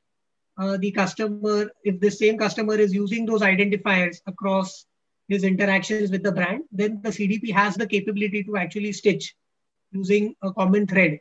uh, 0.57 0.77
the 0.77 0.91
customer, 0.91 1.71
if 1.83 1.99
the 1.99 2.09
same 2.09 2.37
customer 2.37 2.75
is 2.75 2.93
using 2.93 3.25
those 3.25 3.41
identifiers 3.41 4.21
across 4.27 4.85
his 5.27 5.43
interactions 5.43 6.11
with 6.11 6.23
the 6.23 6.31
brand, 6.31 6.63
then 6.71 7.01
the 7.01 7.09
CDP 7.09 7.51
has 7.51 7.75
the 7.75 7.87
capability 7.87 8.43
to 8.43 8.57
actually 8.57 8.91
stitch 8.91 9.35
using 9.91 10.35
a 10.41 10.51
common 10.53 10.87
thread. 10.87 11.19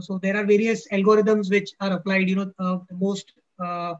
So 0.00 0.18
there 0.18 0.36
are 0.36 0.44
various 0.44 0.88
algorithms 0.88 1.50
which 1.50 1.70
are 1.80 1.92
applied. 1.92 2.28
You 2.28 2.36
know, 2.36 2.52
uh, 2.58 2.78
the 2.88 2.96
most 2.96 3.32
uh, 3.62 3.94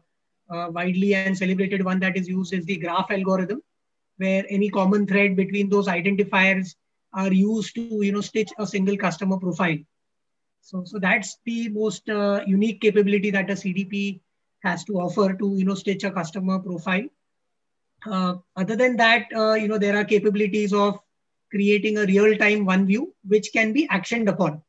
uh, 0.49 0.69
widely 0.71 1.15
and 1.15 1.37
celebrated 1.37 1.83
one 1.83 1.99
that 1.99 2.17
is 2.17 2.27
used 2.27 2.53
is 2.53 2.65
the 2.65 2.77
graph 2.77 3.09
algorithm, 3.09 3.61
where 4.17 4.45
any 4.49 4.69
common 4.69 5.07
thread 5.07 5.35
between 5.35 5.69
those 5.69 5.87
identifiers 5.87 6.75
are 7.13 7.33
used 7.33 7.75
to 7.75 7.81
you 8.01 8.11
know 8.11 8.21
stitch 8.21 8.51
a 8.57 8.67
single 8.67 8.97
customer 8.97 9.37
profile. 9.37 9.77
So, 10.61 10.83
so 10.85 10.99
that's 10.99 11.37
the 11.45 11.69
most 11.69 12.07
uh, 12.09 12.41
unique 12.45 12.81
capability 12.81 13.31
that 13.31 13.49
a 13.49 13.53
CDP 13.53 14.21
has 14.63 14.83
to 14.85 14.93
offer 14.99 15.33
to 15.33 15.55
you 15.57 15.65
know 15.65 15.75
stitch 15.75 16.03
a 16.03 16.11
customer 16.11 16.59
profile. 16.59 17.03
Uh, 18.05 18.35
other 18.55 18.75
than 18.75 18.97
that, 18.97 19.25
uh, 19.35 19.53
you 19.53 19.67
know 19.67 19.77
there 19.77 19.97
are 19.97 20.05
capabilities 20.05 20.73
of 20.73 20.99
creating 21.49 21.97
a 21.97 22.05
real-time 22.05 22.65
one 22.65 22.85
view 22.85 23.13
which 23.27 23.51
can 23.51 23.73
be 23.73 23.87
actioned 23.87 24.29
upon. 24.29 24.61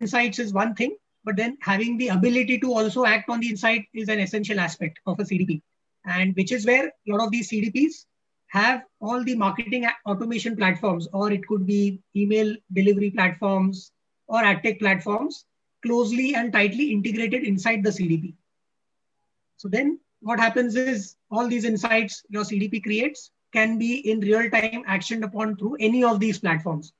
Insights 0.00 0.38
is 0.38 0.52
one 0.52 0.74
thing, 0.74 0.96
but 1.24 1.36
then 1.36 1.56
having 1.60 1.96
the 1.96 2.08
ability 2.08 2.58
to 2.60 2.72
also 2.72 3.04
act 3.04 3.30
on 3.30 3.40
the 3.40 3.48
insight 3.48 3.86
is 3.94 4.08
an 4.08 4.20
essential 4.20 4.60
aspect 4.60 4.98
of 5.06 5.18
a 5.20 5.22
CDP. 5.22 5.62
And 6.04 6.34
which 6.34 6.52
is 6.52 6.66
where 6.66 6.86
a 6.88 6.92
lot 7.06 7.24
of 7.24 7.30
these 7.30 7.50
CDPs 7.50 8.04
have 8.48 8.82
all 9.00 9.22
the 9.24 9.34
marketing 9.34 9.86
automation 10.06 10.56
platforms, 10.56 11.08
or 11.12 11.32
it 11.32 11.46
could 11.46 11.66
be 11.66 12.00
email 12.14 12.54
delivery 12.72 13.10
platforms 13.10 13.92
or 14.28 14.42
ad 14.42 14.62
tech 14.62 14.78
platforms 14.78 15.44
closely 15.84 16.34
and 16.34 16.52
tightly 16.52 16.92
integrated 16.92 17.44
inside 17.44 17.82
the 17.82 17.90
CDP. 17.90 18.34
So 19.56 19.68
then 19.68 19.98
what 20.20 20.40
happens 20.40 20.76
is 20.76 21.16
all 21.30 21.48
these 21.48 21.64
insights 21.64 22.22
your 22.28 22.44
CDP 22.44 22.82
creates 22.82 23.30
can 23.52 23.78
be 23.78 24.10
in 24.10 24.20
real 24.20 24.50
time 24.50 24.84
actioned 24.84 25.24
upon 25.24 25.56
through 25.56 25.76
any 25.80 26.04
of 26.04 26.20
these 26.20 26.38
platforms. 26.38 26.92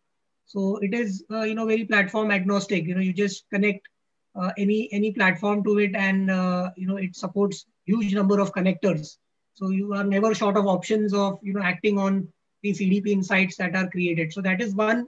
So 0.47 0.79
it 0.79 0.95
is, 0.95 1.25
uh, 1.31 1.43
you 1.43 1.55
know, 1.55 1.67
very 1.67 1.85
platform 1.85 2.31
agnostic. 2.31 2.85
You 2.87 2.95
know, 2.95 3.01
you 3.01 3.13
just 3.13 3.45
connect 3.53 3.89
uh, 4.37 4.53
any 4.59 4.89
any 4.93 5.13
platform 5.13 5.65
to 5.65 5.79
it 5.79 5.95
and 5.95 6.31
uh, 6.31 6.71
you 6.77 6.87
know 6.87 6.97
it 6.97 7.17
supports 7.17 7.67
huge 7.85 8.15
number 8.15 8.39
of 8.39 8.53
connectors 8.53 9.17
so 9.57 9.71
you 9.71 9.93
are 9.95 10.05
never 10.05 10.35
short 10.35 10.57
of 10.57 10.67
options 10.67 11.13
of 11.13 11.39
you 11.43 11.53
know 11.53 11.63
acting 11.63 11.99
on 11.99 12.29
the 12.63 12.73
cdp 12.73 13.09
insights 13.09 13.57
that 13.57 13.75
are 13.75 13.89
created. 13.91 14.33
So 14.33 14.41
that 14.43 14.61
is 14.61 14.75
one 14.75 15.07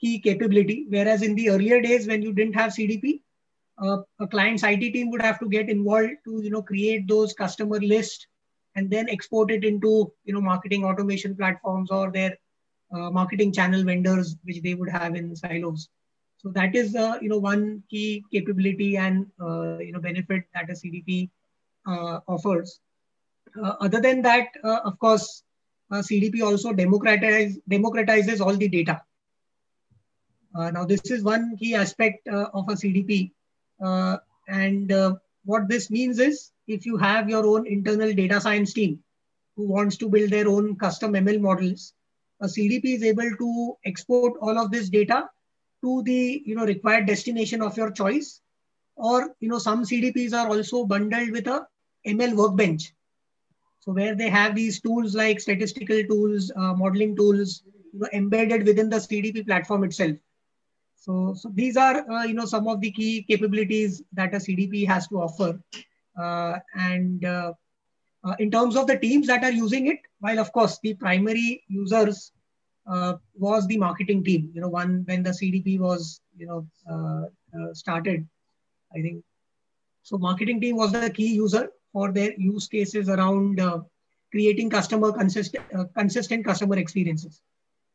key 0.00 0.18
capability. 0.20 0.86
Whereas 0.88 1.22
in 1.22 1.34
the 1.34 1.50
earlier 1.50 1.80
days 1.80 2.06
when 2.06 2.22
you 2.22 2.32
didn't 2.32 2.54
have 2.54 2.72
cdp 2.72 3.20
uh, 3.82 3.98
a 4.20 4.26
client's 4.26 4.62
it 4.62 4.80
team 4.80 5.10
would 5.10 5.22
have 5.22 5.38
to 5.38 5.48
get 5.48 5.68
involved 5.68 6.16
to 6.24 6.42
you 6.42 6.50
know 6.50 6.62
create 6.62 7.06
those 7.08 7.32
customer 7.32 7.78
list 7.80 8.26
and 8.74 8.90
then 8.90 9.08
export 9.08 9.50
it 9.50 9.64
into 9.64 10.12
you 10.24 10.32
know 10.32 10.40
marketing 10.40 10.84
automation 10.84 11.36
platforms 11.36 11.90
or 11.90 12.10
their 12.10 12.36
uh, 12.94 13.10
marketing 13.10 13.52
channel 13.52 13.84
vendors 13.84 14.36
which 14.44 14.62
they 14.62 14.74
would 14.74 14.88
have 14.88 15.14
in 15.14 15.34
silos. 15.34 15.88
So 16.38 16.50
that 16.50 16.74
is 16.74 16.94
uh, 16.94 17.18
you 17.20 17.28
know 17.28 17.38
one 17.38 17.82
key 17.90 18.24
capability 18.32 18.96
and 18.96 19.26
uh, 19.40 19.78
you 19.78 19.92
know 19.92 20.00
benefit 20.00 20.44
that 20.54 20.70
a 20.70 20.72
CDP 20.72 21.30
uh, 21.86 22.20
offers. 22.28 22.80
Uh, 23.62 23.74
other 23.80 24.00
than 24.00 24.22
that, 24.22 24.48
uh, 24.62 24.80
of 24.84 24.98
course, 24.98 25.42
uh, 25.90 25.96
CDP 25.96 26.42
also 26.42 26.72
democratize, 26.72 27.58
democratizes 27.70 28.40
all 28.40 28.54
the 28.54 28.68
data. 28.68 29.00
now 30.54 30.84
this 30.84 31.10
is 31.10 31.22
one 31.22 31.56
key 31.56 31.74
aspect 31.74 32.28
of 32.28 32.68
a 32.68 32.74
CDP, 32.74 33.30
and 34.48 34.92
what 35.44 35.68
this 35.68 35.90
means 35.90 36.18
is 36.18 36.50
if 36.66 36.84
you 36.84 36.96
have 36.96 37.30
your 37.30 37.46
own 37.46 37.66
internal 37.66 38.12
data 38.12 38.40
science 38.40 38.72
team 38.72 38.98
who 39.56 39.66
wants 39.66 39.96
to 39.96 40.08
build 40.08 40.30
their 40.30 40.48
own 40.48 40.76
custom 40.76 41.12
ML 41.12 41.40
models, 41.40 41.94
a 42.40 42.46
CDP 42.46 42.96
is 42.96 43.02
able 43.02 43.30
to 43.36 43.76
export 43.84 44.34
all 44.40 44.58
of 44.58 44.70
this 44.70 44.88
data 44.88 45.28
to 45.82 46.02
the 46.02 46.42
you 46.44 46.54
know 46.54 46.66
required 46.66 47.06
destination 47.06 47.62
of 47.62 47.76
your 47.76 47.90
choice. 47.90 48.40
Or 48.96 49.34
you 49.40 49.48
know 49.48 49.58
some 49.58 49.84
cdps 49.84 50.32
are 50.34 50.48
also 50.48 50.84
bundled 50.84 51.30
with 51.30 51.46
a 51.46 51.66
ml 52.06 52.34
workbench 52.34 52.92
so 53.88 53.94
where 53.94 54.14
they 54.14 54.28
have 54.28 54.54
these 54.54 54.80
tools 54.82 55.14
like 55.14 55.40
statistical 55.40 56.02
tools 56.04 56.52
uh, 56.56 56.74
modeling 56.74 57.16
tools 57.16 57.62
you 57.94 58.00
know, 58.00 58.08
embedded 58.12 58.66
within 58.66 58.90
the 58.90 58.96
cdp 58.96 59.46
platform 59.46 59.82
itself 59.82 60.16
so 60.96 61.34
so 61.34 61.50
these 61.54 61.78
are 61.78 61.96
uh, 62.10 62.24
you 62.24 62.34
know 62.34 62.44
some 62.44 62.68
of 62.68 62.82
the 62.82 62.90
key 62.90 63.22
capabilities 63.22 64.02
that 64.12 64.34
a 64.34 64.36
cdp 64.36 64.86
has 64.86 65.08
to 65.08 65.22
offer 65.22 65.58
uh, 66.20 66.58
and 66.74 67.24
uh, 67.24 67.52
uh, 68.24 68.34
in 68.38 68.50
terms 68.50 68.76
of 68.76 68.86
the 68.86 68.98
teams 68.98 69.26
that 69.26 69.42
are 69.42 69.52
using 69.52 69.86
it 69.86 70.00
while 70.20 70.38
of 70.38 70.52
course 70.52 70.78
the 70.82 70.92
primary 70.92 71.64
users 71.68 72.32
uh, 72.86 73.14
was 73.34 73.66
the 73.66 73.76
marketing 73.76 74.24
team. 74.24 74.50
You 74.54 74.62
know, 74.62 74.68
one 74.70 75.04
when 75.06 75.22
the 75.22 75.30
CDP 75.30 75.78
was 75.78 76.22
you 76.38 76.46
know 76.46 77.28
started, 77.74 78.26
I 78.96 79.02
think. 79.02 79.22
So 80.02 80.16
marketing 80.16 80.62
team 80.62 80.76
was 80.76 80.92
the 80.92 81.10
key 81.10 81.34
user 81.34 81.68
for 81.92 82.12
their 82.12 82.32
use 82.38 82.68
cases 82.68 83.08
around 83.08 83.60
uh, 83.60 83.80
creating 84.30 84.70
customer 84.70 85.12
consistent 85.12 85.64
uh, 85.74 85.84
consistent 85.96 86.44
customer 86.44 86.76
experiences. 86.78 87.40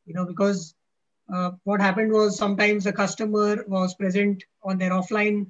You 0.05 0.13
know, 0.13 0.25
because 0.25 0.75
uh, 1.33 1.51
what 1.63 1.81
happened 1.81 2.11
was 2.11 2.37
sometimes 2.37 2.83
the 2.83 2.93
customer 2.93 3.63
was 3.67 3.95
present 3.95 4.43
on 4.63 4.77
their 4.77 4.91
offline, 4.91 5.49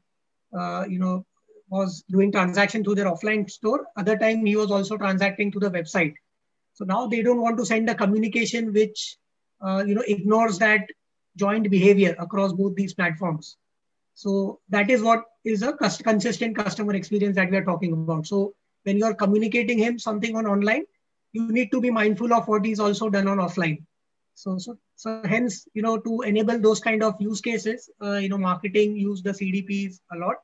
you 0.87 0.99
know, 0.99 1.25
was 1.69 2.03
doing 2.09 2.31
transaction 2.31 2.83
through 2.83 2.95
their 2.95 3.11
offline 3.11 3.49
store. 3.49 3.87
Other 3.97 4.17
time 4.17 4.45
he 4.45 4.55
was 4.55 4.71
also 4.71 4.97
transacting 4.97 5.51
to 5.51 5.59
the 5.59 5.71
website. 5.71 6.13
So 6.73 6.85
now 6.85 7.07
they 7.07 7.21
don't 7.21 7.41
want 7.41 7.57
to 7.57 7.65
send 7.65 7.89
a 7.89 7.95
communication 7.95 8.73
which 8.73 9.17
uh, 9.61 9.83
you 9.85 9.95
know 9.95 10.03
ignores 10.07 10.59
that 10.59 10.81
joint 11.35 11.69
behavior 11.69 12.15
across 12.19 12.53
both 12.53 12.75
these 12.75 12.93
platforms. 12.93 13.57
So 14.15 14.59
that 14.69 14.89
is 14.89 15.01
what 15.01 15.25
is 15.43 15.63
a 15.63 15.73
consistent 15.73 16.55
customer 16.55 16.93
experience 16.93 17.35
that 17.35 17.49
we 17.49 17.57
are 17.57 17.65
talking 17.65 17.93
about. 17.93 18.27
So 18.27 18.53
when 18.83 18.97
you 18.97 19.05
are 19.05 19.13
communicating 19.13 19.77
him 19.77 19.97
something 19.99 20.35
on 20.35 20.45
online, 20.45 20.83
you 21.31 21.51
need 21.51 21.71
to 21.71 21.81
be 21.81 21.89
mindful 21.89 22.33
of 22.33 22.47
what 22.47 22.65
is 22.65 22.79
also 22.79 23.09
done 23.09 23.27
on 23.27 23.37
offline. 23.37 23.83
So 24.35 24.57
so 24.57 24.77
so 24.95 25.21
hence 25.25 25.67
you 25.73 25.81
know 25.81 25.97
to 25.97 26.21
enable 26.21 26.59
those 26.59 26.79
kind 26.79 27.03
of 27.03 27.15
use 27.19 27.41
cases, 27.41 27.89
uh, 28.01 28.17
you 28.17 28.29
know 28.29 28.37
marketing 28.37 28.95
use 28.97 29.21
the 29.21 29.31
CDPs 29.31 29.99
a 30.11 30.17
lot, 30.17 30.37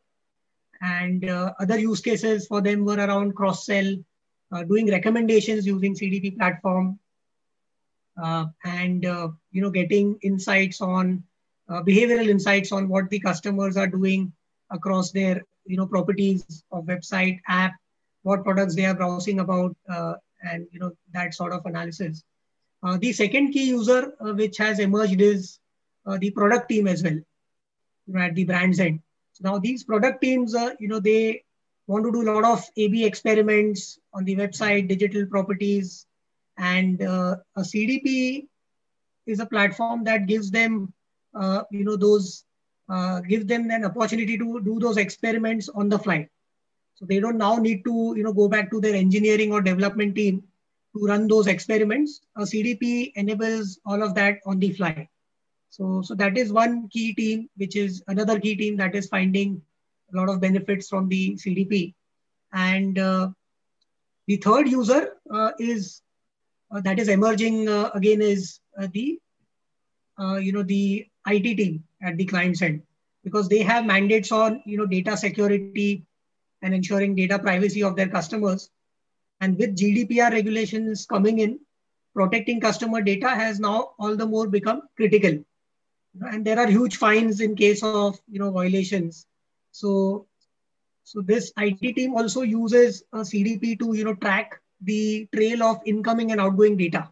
and 0.81 1.27
uh, 1.27 1.53
other 1.59 1.79
use 1.79 2.01
cases 2.01 2.47
for 2.47 2.61
them 2.61 2.85
were 2.85 2.97
around 2.97 3.35
cross 3.35 3.65
sell, 3.65 3.95
uh, 4.51 4.63
doing 4.63 4.89
recommendations 4.89 5.65
using 5.65 5.95
CDP 5.95 6.37
platform, 6.37 6.99
uh, 8.21 8.45
and 8.63 9.05
uh, 9.05 9.29
you 9.51 9.61
know 9.61 9.71
getting 9.71 10.19
insights 10.21 10.81
on 10.81 11.23
uh, 11.69 11.81
behavioral 11.83 12.27
insights 12.27 12.71
on 12.71 12.87
what 12.89 13.09
the 13.09 13.19
customers 13.19 13.77
are 13.77 13.87
doing 13.87 14.31
across 14.71 15.11
their 15.11 15.43
you 15.65 15.77
know 15.77 15.85
properties 15.85 16.63
of 16.71 16.85
website 16.85 17.39
app 17.47 17.73
what 18.23 18.43
products 18.43 18.75
they 18.75 18.85
are 18.85 18.95
browsing 18.95 19.39
about 19.39 19.75
and 20.43 20.67
you 20.71 20.79
know 20.79 20.91
that 21.13 21.33
sort 21.33 21.53
of 21.53 21.65
analysis. 21.65 22.23
The 22.99 23.13
second 23.13 23.51
key 23.51 23.67
user 23.69 24.13
which 24.19 24.57
has 24.57 24.79
emerged 24.79 25.21
is 25.21 25.59
the 26.05 26.31
product 26.31 26.69
team 26.69 26.87
as 26.87 27.03
well 27.03 27.19
at 28.17 28.35
the 28.35 28.45
brand's 28.45 28.79
end. 28.79 28.99
So 29.33 29.49
now 29.49 29.59
these 29.59 29.83
product 29.83 30.21
teams 30.21 30.55
uh, 30.55 30.71
you 30.79 30.87
know 30.87 30.99
they 30.99 31.43
want 31.87 32.05
to 32.05 32.11
do 32.11 32.21
a 32.21 32.29
lot 32.31 32.43
of 32.43 32.59
ab 32.77 33.03
experiments 33.03 33.99
on 34.13 34.25
the 34.25 34.35
website 34.35 34.87
digital 34.87 35.25
properties 35.25 36.05
and 36.57 37.01
uh, 37.01 37.35
a 37.55 37.61
cdp 37.61 38.47
is 39.25 39.39
a 39.39 39.45
platform 39.45 40.03
that 40.03 40.27
gives 40.27 40.51
them 40.51 40.73
uh, 40.83 40.87
you 41.71 41.83
know 41.83 41.95
those 41.95 42.45
uh, 42.89 43.19
give 43.21 43.47
them 43.47 43.69
an 43.69 43.85
opportunity 43.85 44.37
to 44.37 44.61
do 44.61 44.79
those 44.79 44.97
experiments 44.97 45.69
on 45.69 45.89
the 45.89 45.99
fly 45.99 46.27
So 46.95 47.05
they 47.05 47.19
don't 47.19 47.37
now 47.37 47.57
need 47.57 47.83
to 47.85 48.13
you 48.17 48.23
know 48.23 48.33
go 48.33 48.47
back 48.47 48.71
to 48.71 48.81
their 48.81 48.95
engineering 48.95 49.53
or 49.53 49.61
development 49.61 50.15
team 50.15 50.43
to 50.95 51.05
run 51.05 51.27
those 51.27 51.47
experiments. 51.47 52.21
A 52.35 52.41
CDP 52.41 53.11
enables 53.15 53.79
all 53.85 54.01
of 54.03 54.15
that 54.15 54.39
on 54.45 54.59
the 54.59 54.73
fly. 54.73 55.07
So, 55.69 56.01
so 56.01 56.15
that 56.15 56.37
is 56.37 56.51
one 56.51 56.89
key 56.89 57.13
team, 57.13 57.49
which 57.57 57.75
is 57.75 58.03
another 58.07 58.39
key 58.39 58.55
team 58.55 58.75
that 58.77 58.95
is 58.95 59.07
finding 59.07 59.61
a 60.13 60.17
lot 60.17 60.29
of 60.29 60.41
benefits 60.41 60.89
from 60.89 61.07
the 61.07 61.35
CDP. 61.35 61.93
And 62.51 62.97
uh, 62.97 63.29
the 64.27 64.37
third 64.37 64.67
user 64.67 65.15
uh, 65.31 65.51
is 65.59 66.01
uh, 66.71 66.81
that 66.81 66.99
is 66.99 67.07
emerging 67.07 67.69
uh, 67.69 67.91
again 67.93 68.21
is 68.21 68.59
uh, 68.79 68.87
the 68.91 69.19
uh, 69.21 69.28
Uh, 70.19 70.35
you 70.35 70.51
know 70.51 70.63
the 70.63 71.07
IT 71.27 71.55
team 71.55 71.83
at 72.01 72.17
the 72.17 72.25
client 72.25 72.61
end 72.61 72.81
because 73.23 73.47
they 73.47 73.59
have 73.59 73.85
mandates 73.85 74.31
on 74.31 74.61
you 74.65 74.77
know 74.77 74.85
data 74.85 75.15
security 75.15 76.05
and 76.61 76.73
ensuring 76.73 77.15
data 77.15 77.39
privacy 77.39 77.83
of 77.83 77.95
their 77.95 78.09
customers. 78.09 78.69
And 79.41 79.57
with 79.57 79.77
GDPR 79.77 80.31
regulations 80.31 81.05
coming 81.05 81.39
in, 81.39 81.59
protecting 82.13 82.59
customer 82.59 83.01
data 83.01 83.29
has 83.29 83.59
now 83.59 83.91
all 83.97 84.15
the 84.17 84.25
more 84.25 84.47
become 84.47 84.81
critical. 84.97 85.43
And 86.21 86.43
there 86.43 86.59
are 86.59 86.67
huge 86.67 86.97
fines 86.97 87.39
in 87.39 87.55
case 87.55 87.83
of 87.83 88.19
you 88.27 88.39
know 88.39 88.51
violations. 88.51 89.25
So, 89.71 90.27
so 91.03 91.21
this 91.21 91.53
IT 91.57 91.95
team 91.95 92.15
also 92.15 92.41
uses 92.41 93.03
a 93.13 93.19
CDP 93.19 93.79
to 93.79 93.93
you 93.93 94.03
know 94.03 94.15
track 94.15 94.59
the 94.81 95.27
trail 95.33 95.63
of 95.63 95.79
incoming 95.85 96.31
and 96.31 96.41
outgoing 96.41 96.77
data, 96.77 97.09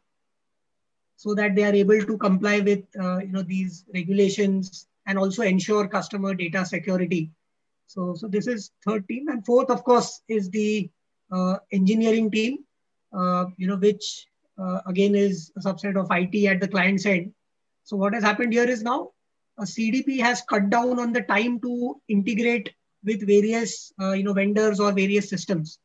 so 1.18 1.34
that 1.36 1.56
they 1.56 1.64
are 1.64 1.74
able 1.74 2.00
to 2.00 2.18
comply 2.18 2.62
with 2.62 2.84
uh, 3.00 3.18
you 3.18 3.32
know 3.34 3.42
these 3.42 3.84
regulations 3.94 4.88
and 5.08 5.18
also 5.18 5.42
ensure 5.42 5.88
customer 5.88 6.34
data 6.34 6.66
security. 6.66 7.32
So, 7.88 8.14
so 8.16 8.28
this 8.28 8.48
is 8.48 8.72
third 8.86 9.08
team. 9.08 9.30
And 9.30 9.46
fourth, 9.46 9.70
of 9.70 9.84
course, 9.84 10.22
is 10.28 10.50
the 10.50 10.90
uh, 11.32 11.58
engineering 11.72 12.30
team, 12.30 12.60
uh, 13.18 13.46
you 13.56 13.68
know, 13.68 13.78
which 13.78 14.28
uh, 14.62 14.82
again 14.86 15.16
is 15.16 15.52
a 15.58 15.62
subset 15.62 16.00
of 16.00 16.08
IT 16.12 16.46
at 16.48 16.60
the 16.60 16.68
client 16.68 17.02
side. 17.02 17.32
So 17.84 17.96
what 17.96 18.14
has 18.14 18.24
happened 18.24 18.54
here 18.54 18.70
is 18.70 18.84
now 18.84 19.12
a 19.58 19.64
CDP 19.64 20.20
has 20.20 20.42
cut 20.42 20.70
down 20.70 21.00
on 21.00 21.14
the 21.14 21.22
time 21.22 21.60
to 21.62 22.00
integrate 22.10 22.74
with 23.04 23.26
various, 23.26 23.94
uh, 24.02 24.12
you 24.12 24.24
know, 24.24 24.34
vendors 24.34 24.80
or 24.80 24.92
various 24.92 25.30
systems. 25.30 25.80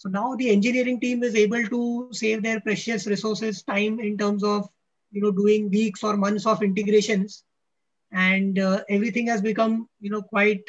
So 0.00 0.08
now 0.08 0.34
the 0.34 0.48
engineering 0.48 0.98
team 0.98 1.22
is 1.22 1.34
able 1.34 1.62
to 1.62 2.08
save 2.12 2.42
their 2.42 2.58
precious 2.58 3.06
resources, 3.06 3.62
time 3.62 4.00
in 4.00 4.16
terms 4.16 4.42
of, 4.42 4.66
you 5.12 5.20
know, 5.20 5.30
doing 5.30 5.68
weeks 5.68 6.02
or 6.02 6.16
months 6.16 6.46
of 6.46 6.62
integrations. 6.62 7.44
And 8.10 8.58
uh, 8.58 8.82
everything 8.88 9.26
has 9.26 9.42
become 9.42 9.90
you 10.00 10.08
know 10.08 10.22
quite 10.22 10.64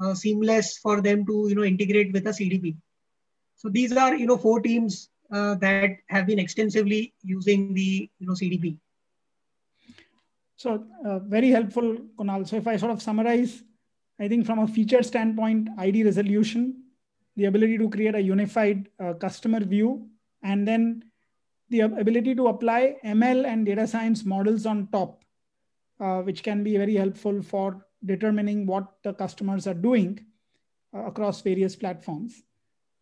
uh, 0.00 0.14
seamless 0.14 0.78
for 0.78 1.02
them 1.02 1.26
to 1.26 1.46
you 1.50 1.54
know 1.54 1.64
integrate 1.64 2.12
with 2.12 2.26
a 2.26 2.30
cdp 2.30 2.74
so 3.56 3.68
these 3.68 3.96
are 3.96 4.14
you 4.16 4.26
know 4.26 4.36
four 4.36 4.60
teams 4.60 5.10
uh, 5.32 5.54
that 5.56 5.98
have 6.08 6.26
been 6.26 6.38
extensively 6.38 7.14
using 7.22 7.74
the 7.74 8.10
you 8.18 8.26
know 8.26 8.32
cdp 8.32 8.76
so 10.56 10.84
uh, 11.06 11.18
very 11.20 11.50
helpful 11.50 11.96
kunal. 12.18 12.48
So 12.48 12.56
if 12.56 12.66
i 12.66 12.76
sort 12.76 12.92
of 12.92 13.02
summarize 13.02 13.62
i 14.18 14.28
think 14.28 14.44
from 14.44 14.58
a 14.60 14.66
feature 14.66 15.02
standpoint 15.02 15.68
id 15.78 16.02
resolution 16.02 16.81
the 17.36 17.46
ability 17.46 17.78
to 17.78 17.88
create 17.88 18.14
a 18.14 18.20
unified 18.20 18.88
uh, 19.00 19.12
customer 19.14 19.60
view 19.60 20.06
and 20.42 20.66
then 20.66 21.04
the 21.70 21.80
ability 21.80 22.34
to 22.34 22.48
apply 22.48 22.96
ml 23.04 23.46
and 23.46 23.64
data 23.64 23.86
science 23.86 24.24
models 24.24 24.66
on 24.66 24.86
top 24.88 25.22
uh, 26.02 26.20
which 26.22 26.42
can 26.42 26.62
be 26.62 26.76
very 26.76 26.94
helpful 26.96 27.40
for 27.42 27.86
determining 28.04 28.66
what 28.66 28.94
the 29.04 29.12
customers 29.14 29.66
are 29.66 29.74
doing 29.74 30.18
uh, 30.94 31.04
across 31.04 31.40
various 31.42 31.76
platforms. 31.76 32.42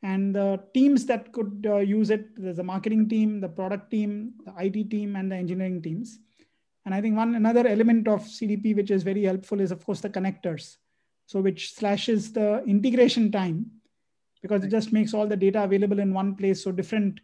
And 0.02 0.34
the 0.34 0.62
teams 0.75 1.07
that 1.07 1.33
could 1.33 1.66
uh, 1.68 1.78
use 1.78 2.11
it, 2.11 2.28
there's 2.37 2.59
a 2.59 2.62
marketing 2.62 3.09
team, 3.09 3.40
the 3.40 3.48
product 3.48 3.90
team, 3.90 4.35
the 4.44 4.55
IT 4.59 4.90
team, 4.90 5.16
and 5.16 5.31
the 5.31 5.37
engineering 5.37 5.83
teams. 5.83 6.18
And 6.87 6.94
I 6.94 7.00
think 7.00 7.16
one 7.16 7.35
another 7.35 7.66
element 7.66 8.09
of 8.09 8.22
CDP 8.22 8.76
which 8.76 8.90
is 8.90 9.02
very 9.02 9.24
helpful 9.24 9.61
is 9.61 9.70
of 9.70 9.85
course 9.85 10.00
the 10.00 10.09
connectors. 10.09 10.76
So 11.26 11.40
which 11.40 11.74
slashes 11.74 12.33
the 12.33 12.62
integration 12.64 13.31
time 13.31 13.70
because 14.42 14.64
it 14.64 14.70
just 14.70 14.92
makes 14.92 15.14
all 15.14 15.26
the 15.26 15.37
data 15.37 15.62
available 15.62 15.98
in 15.98 16.14
one 16.14 16.35
place. 16.35 16.64
So 16.64 16.72
different 16.72 17.20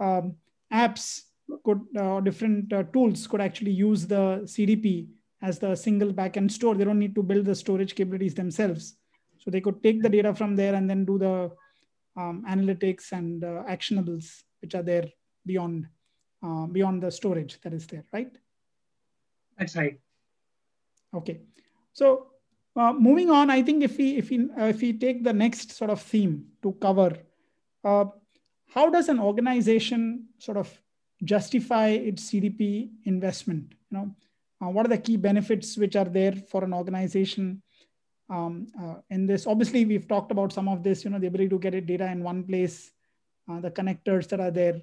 um, 0.00 0.34
apps 0.72 1.22
could 1.64 1.80
uh, 1.96 2.20
different 2.20 2.72
uh, 2.72 2.82
tools 2.84 3.26
could 3.26 3.40
actually 3.40 3.70
use 3.70 4.06
the 4.06 4.40
CDP 4.44 5.08
as 5.42 5.58
the 5.58 5.74
single 5.74 6.12
backend 6.12 6.50
store. 6.50 6.74
They 6.74 6.84
don't 6.84 6.98
need 6.98 7.14
to 7.14 7.22
build 7.22 7.46
the 7.46 7.54
storage 7.54 7.94
capabilities 7.94 8.34
themselves. 8.34 8.96
So 9.38 9.50
they 9.50 9.60
could 9.60 9.82
take 9.82 10.02
the 10.02 10.08
data 10.08 10.34
from 10.34 10.56
there 10.56 10.74
and 10.74 10.90
then 10.90 11.04
do 11.04 11.18
the 11.18 11.50
um, 12.16 12.44
analytics 12.48 13.12
and 13.12 13.44
uh, 13.44 13.62
actionables, 13.68 14.42
which 14.60 14.74
are 14.74 14.82
there 14.82 15.06
beyond 15.46 15.86
uh, 16.42 16.66
beyond 16.66 17.02
the 17.02 17.10
storage 17.10 17.60
that 17.62 17.72
is 17.72 17.86
there, 17.86 18.04
right? 18.12 18.30
That's 19.58 19.76
right. 19.76 19.98
Okay, 21.14 21.40
so 21.92 22.28
uh, 22.78 22.92
moving 22.92 23.30
on, 23.30 23.50
I 23.50 23.62
think 23.62 23.82
if 23.82 23.98
we 23.98 24.16
if 24.16 24.30
we 24.30 24.48
uh, 24.58 24.66
if 24.66 24.80
we 24.80 24.92
take 24.92 25.24
the 25.24 25.32
next 25.32 25.72
sort 25.72 25.90
of 25.90 26.00
theme 26.00 26.46
to 26.62 26.72
cover, 26.80 27.16
uh, 27.84 28.04
how 28.72 28.88
does 28.88 29.08
an 29.08 29.18
organization 29.18 30.26
sort 30.38 30.56
of 30.56 30.70
justify 31.24 31.88
its 31.88 32.30
CDP 32.30 32.90
investment? 33.04 33.74
You 33.90 33.98
know, 33.98 34.14
uh, 34.62 34.70
what 34.70 34.86
are 34.86 34.90
the 34.90 34.98
key 34.98 35.16
benefits 35.16 35.76
which 35.76 35.96
are 35.96 36.04
there 36.04 36.32
for 36.32 36.62
an 36.62 36.72
organization 36.72 37.62
um, 38.30 38.68
uh, 38.80 38.96
in 39.10 39.26
this? 39.26 39.46
Obviously, 39.46 39.84
we've 39.84 40.06
talked 40.06 40.30
about 40.30 40.52
some 40.52 40.68
of 40.68 40.84
this. 40.84 41.04
You 41.04 41.10
know, 41.10 41.18
the 41.18 41.26
ability 41.26 41.48
to 41.50 41.58
get 41.58 41.86
data 41.86 42.06
in 42.06 42.22
one 42.22 42.44
place, 42.44 42.92
uh, 43.50 43.60
the 43.60 43.72
connectors 43.72 44.28
that 44.28 44.38
are 44.38 44.52
there. 44.52 44.80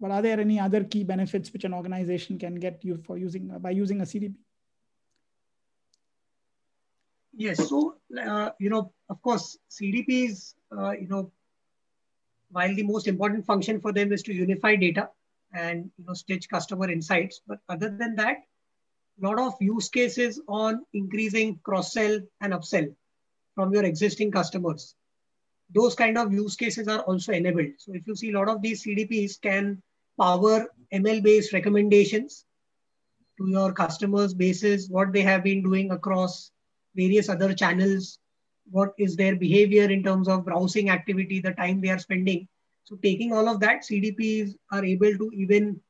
But 0.00 0.10
are 0.10 0.22
there 0.22 0.38
any 0.38 0.60
other 0.60 0.84
key 0.84 1.02
benefits 1.02 1.52
which 1.52 1.64
an 1.64 1.72
organization 1.74 2.38
can 2.38 2.56
get 2.56 2.84
you 2.84 2.98
for 2.98 3.16
using 3.16 3.48
by 3.58 3.70
using 3.70 4.02
a 4.02 4.04
CDP? 4.04 4.34
Yes. 7.38 7.68
So, 7.68 7.94
uh, 8.20 8.50
you 8.58 8.68
know, 8.68 8.92
of 9.08 9.22
course, 9.22 9.56
CDPs, 9.70 10.54
uh, 10.76 10.90
you 10.90 11.06
know, 11.06 11.30
while 12.50 12.74
the 12.74 12.82
most 12.82 13.06
important 13.06 13.46
function 13.46 13.80
for 13.80 13.92
them 13.92 14.12
is 14.12 14.24
to 14.24 14.34
unify 14.34 14.74
data, 14.74 15.08
and 15.54 15.88
you 15.96 16.04
know 16.04 16.14
stitch 16.14 16.48
customer 16.48 16.90
insights. 16.90 17.40
But 17.46 17.60
other 17.68 17.90
than 17.90 18.16
that, 18.16 18.38
a 19.22 19.26
lot 19.26 19.38
of 19.38 19.54
use 19.60 19.88
cases 19.88 20.40
on 20.48 20.84
increasing 20.92 21.60
cross 21.62 21.92
sell 21.92 22.18
and 22.40 22.52
upsell 22.52 22.92
from 23.54 23.72
your 23.72 23.84
existing 23.84 24.32
customers. 24.32 24.96
Those 25.72 25.94
kind 25.94 26.18
of 26.18 26.32
use 26.32 26.56
cases 26.56 26.88
are 26.88 27.02
also 27.02 27.32
enabled. 27.32 27.72
So 27.78 27.94
if 27.94 28.04
you 28.08 28.16
see 28.16 28.32
a 28.32 28.38
lot 28.38 28.48
of 28.48 28.62
these 28.62 28.82
CDPs 28.82 29.40
can 29.40 29.80
power 30.18 30.66
ML 30.92 31.22
based 31.22 31.52
recommendations 31.52 32.46
to 33.38 33.48
your 33.48 33.72
customers 33.72 34.34
basis, 34.34 34.88
what 34.88 35.12
they 35.12 35.22
have 35.22 35.44
been 35.44 35.62
doing 35.62 35.92
across 35.92 36.50
various 36.98 37.30
other 37.30 37.54
channels, 37.54 38.20
what 38.70 38.94
is 38.98 39.16
their 39.16 39.36
behavior 39.36 39.90
in 39.90 40.04
terms 40.04 40.28
of 40.28 40.46
browsing 40.46 40.90
activity, 40.90 41.40
the 41.40 41.52
time 41.52 41.80
they 41.80 41.90
are 41.90 41.98
spending. 41.98 42.48
So 42.84 42.96
taking 43.02 43.32
all 43.32 43.48
of 43.48 43.60
that, 43.60 43.84
CDPs 43.84 44.56
are 44.72 44.84
able 44.84 45.16
to 45.18 45.30
even 45.34 45.80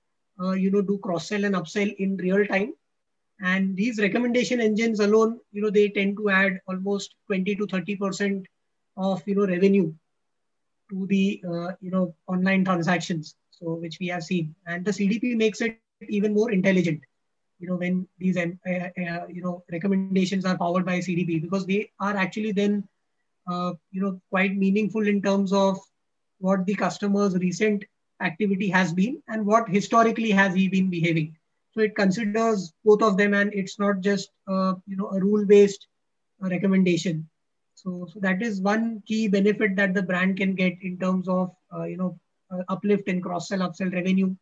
uh, 0.42 0.52
you 0.52 0.70
know 0.70 0.82
do 0.82 0.98
cross 0.98 1.28
sell 1.28 1.44
and 1.44 1.56
upsell 1.56 1.94
in 1.98 2.16
real 2.18 2.46
time. 2.46 2.74
And 3.40 3.76
these 3.76 4.00
recommendation 4.00 4.60
engines 4.60 5.00
alone, 5.00 5.40
you 5.52 5.62
know, 5.62 5.70
they 5.70 5.88
tend 5.90 6.16
to 6.18 6.30
add 6.30 6.60
almost 6.68 7.14
20 7.28 7.56
to 7.56 7.66
30 7.66 7.96
percent 7.96 8.46
of 8.96 9.22
you 9.26 9.36
know 9.36 9.46
revenue 9.46 9.92
to 10.90 11.06
the 11.08 11.42
uh, 11.48 11.72
you 11.80 11.90
know 11.90 12.14
online 12.28 12.64
transactions. 12.64 13.36
So 13.50 13.74
which 13.74 13.98
we 14.00 14.08
have 14.08 14.24
seen, 14.24 14.54
and 14.66 14.84
the 14.84 14.92
CDP 14.92 15.34
makes 15.36 15.60
it 15.62 15.76
even 16.08 16.34
more 16.34 16.52
intelligent. 16.52 17.02
You 17.58 17.68
know 17.68 17.76
when 17.76 18.06
these 18.18 18.36
uh, 18.36 18.46
uh, 18.66 19.26
you 19.28 19.42
know 19.42 19.64
recommendations 19.70 20.44
are 20.44 20.56
powered 20.56 20.86
by 20.86 20.98
CDP 20.98 21.42
because 21.42 21.66
they 21.66 21.90
are 22.00 22.16
actually 22.16 22.52
then 22.52 22.86
uh, 23.50 23.72
you 23.90 24.00
know 24.00 24.20
quite 24.30 24.56
meaningful 24.56 25.06
in 25.06 25.22
terms 25.22 25.52
of 25.52 25.78
what 26.38 26.64
the 26.66 26.74
customer's 26.74 27.34
recent 27.36 27.84
activity 28.20 28.68
has 28.68 28.92
been 28.92 29.22
and 29.28 29.44
what 29.44 29.68
historically 29.68 30.30
has 30.30 30.54
he 30.54 30.68
been 30.68 30.90
behaving. 30.90 31.36
So 31.72 31.80
it 31.80 31.94
considers 31.94 32.72
both 32.84 33.02
of 33.02 33.16
them 33.16 33.34
and 33.34 33.52
it's 33.52 33.78
not 33.78 34.00
just 34.00 34.30
uh, 34.46 34.74
you 34.86 34.96
know 34.96 35.10
a 35.10 35.20
rule-based 35.20 35.86
uh, 36.44 36.48
recommendation. 36.48 37.28
So, 37.74 38.08
so 38.12 38.18
that 38.20 38.42
is 38.42 38.60
one 38.60 39.02
key 39.06 39.28
benefit 39.28 39.76
that 39.76 39.94
the 39.94 40.02
brand 40.02 40.36
can 40.36 40.54
get 40.54 40.74
in 40.82 40.98
terms 40.98 41.28
of 41.28 41.54
uh, 41.72 41.84
you 41.84 41.96
know 41.96 42.18
uplift 42.68 43.08
in 43.08 43.20
cross-sell, 43.20 43.60
upsell 43.60 43.92
revenue. 43.92 44.34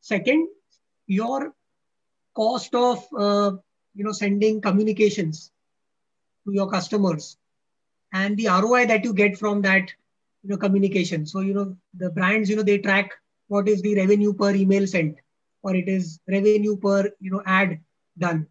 Second, 0.00 0.48
your 1.06 1.52
cost 2.38 2.74
of 2.74 3.04
uh, 3.26 3.50
you 3.94 4.04
know 4.04 4.12
sending 4.12 4.60
communications 4.60 5.52
to 6.44 6.52
your 6.52 6.70
customers 6.70 7.36
and 8.12 8.36
the 8.36 8.48
ROI 8.48 8.86
that 8.86 9.04
you 9.04 9.12
get 9.14 9.38
from 9.38 9.62
that 9.62 9.90
you 10.42 10.50
know 10.50 10.56
communication. 10.56 11.26
So 11.26 11.40
you 11.40 11.54
know 11.54 11.76
the 11.94 12.10
brands 12.10 12.50
you 12.50 12.56
know 12.56 12.62
they 12.62 12.78
track 12.78 13.12
what 13.48 13.68
is 13.68 13.82
the 13.82 13.96
revenue 13.96 14.32
per 14.34 14.54
email 14.54 14.86
sent 14.86 15.16
or 15.62 15.74
it 15.76 15.88
is 15.88 16.20
revenue 16.28 16.76
per 16.76 17.10
you 17.20 17.30
know 17.30 17.42
ad 17.46 17.80
done. 18.18 18.46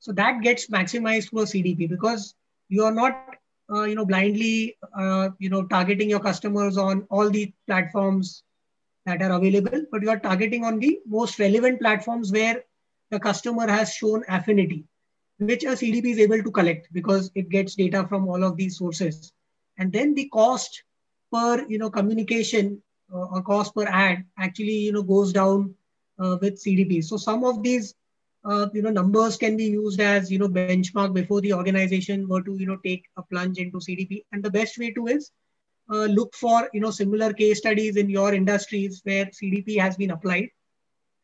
So 0.00 0.12
that 0.12 0.42
gets 0.42 0.68
maximized 0.68 1.30
through 1.30 1.42
a 1.42 1.44
cdp 1.52 1.88
because 1.88 2.34
you 2.68 2.84
are 2.84 2.92
not 2.94 3.26
uh, 3.72 3.84
you 3.84 3.94
know 3.94 4.04
blindly 4.06 4.76
uh, 4.98 5.30
you 5.38 5.50
know 5.50 5.64
targeting 5.64 6.10
your 6.10 6.20
customers 6.20 6.76
on 6.78 7.06
all 7.10 7.30
the 7.30 7.52
platforms 7.66 8.44
that 9.06 9.22
are 9.22 9.32
available, 9.32 9.84
but 9.90 10.02
you 10.02 10.10
are 10.10 10.18
targeting 10.18 10.64
on 10.64 10.78
the 10.78 11.00
most 11.06 11.38
relevant 11.38 11.80
platforms 11.80 12.32
where 12.32 12.62
the 13.12 13.20
customer 13.20 13.68
has 13.68 13.92
shown 13.92 14.24
affinity, 14.26 14.84
which 15.38 15.64
a 15.64 15.76
CDP 15.80 16.12
is 16.12 16.18
able 16.18 16.42
to 16.42 16.50
collect 16.50 16.88
because 16.92 17.30
it 17.34 17.50
gets 17.50 17.74
data 17.74 18.06
from 18.08 18.26
all 18.26 18.42
of 18.42 18.56
these 18.56 18.78
sources. 18.78 19.32
And 19.78 19.92
then 19.92 20.14
the 20.14 20.28
cost 20.30 20.82
per 21.30 21.66
you 21.68 21.78
know 21.78 21.90
communication 21.90 22.82
uh, 23.12 23.26
or 23.34 23.42
cost 23.42 23.74
per 23.74 23.86
ad 23.86 24.24
actually 24.38 24.78
you 24.86 24.92
know 24.92 25.02
goes 25.02 25.32
down 25.32 25.74
uh, 26.18 26.38
with 26.40 26.62
CDP. 26.64 27.04
So 27.04 27.18
some 27.18 27.44
of 27.44 27.62
these 27.62 27.94
uh, 28.46 28.68
you 28.72 28.80
know 28.80 28.90
numbers 28.90 29.36
can 29.36 29.58
be 29.58 29.64
used 29.64 30.00
as 30.00 30.32
you 30.32 30.38
know 30.38 30.48
benchmark 30.48 31.12
before 31.12 31.42
the 31.42 31.52
organization 31.52 32.26
were 32.26 32.42
to 32.42 32.56
you 32.56 32.66
know 32.66 32.78
take 32.82 33.04
a 33.18 33.22
plunge 33.22 33.58
into 33.58 33.78
CDP. 33.78 34.24
And 34.32 34.42
the 34.42 34.50
best 34.50 34.78
way 34.78 34.90
to 34.92 35.06
is 35.08 35.30
uh, 35.92 36.06
look 36.06 36.34
for 36.34 36.70
you 36.72 36.80
know 36.80 36.90
similar 36.90 37.34
case 37.34 37.58
studies 37.58 37.96
in 37.96 38.08
your 38.08 38.32
industries 38.32 39.02
where 39.04 39.26
CDP 39.26 39.78
has 39.78 39.96
been 39.96 40.12
applied, 40.12 40.48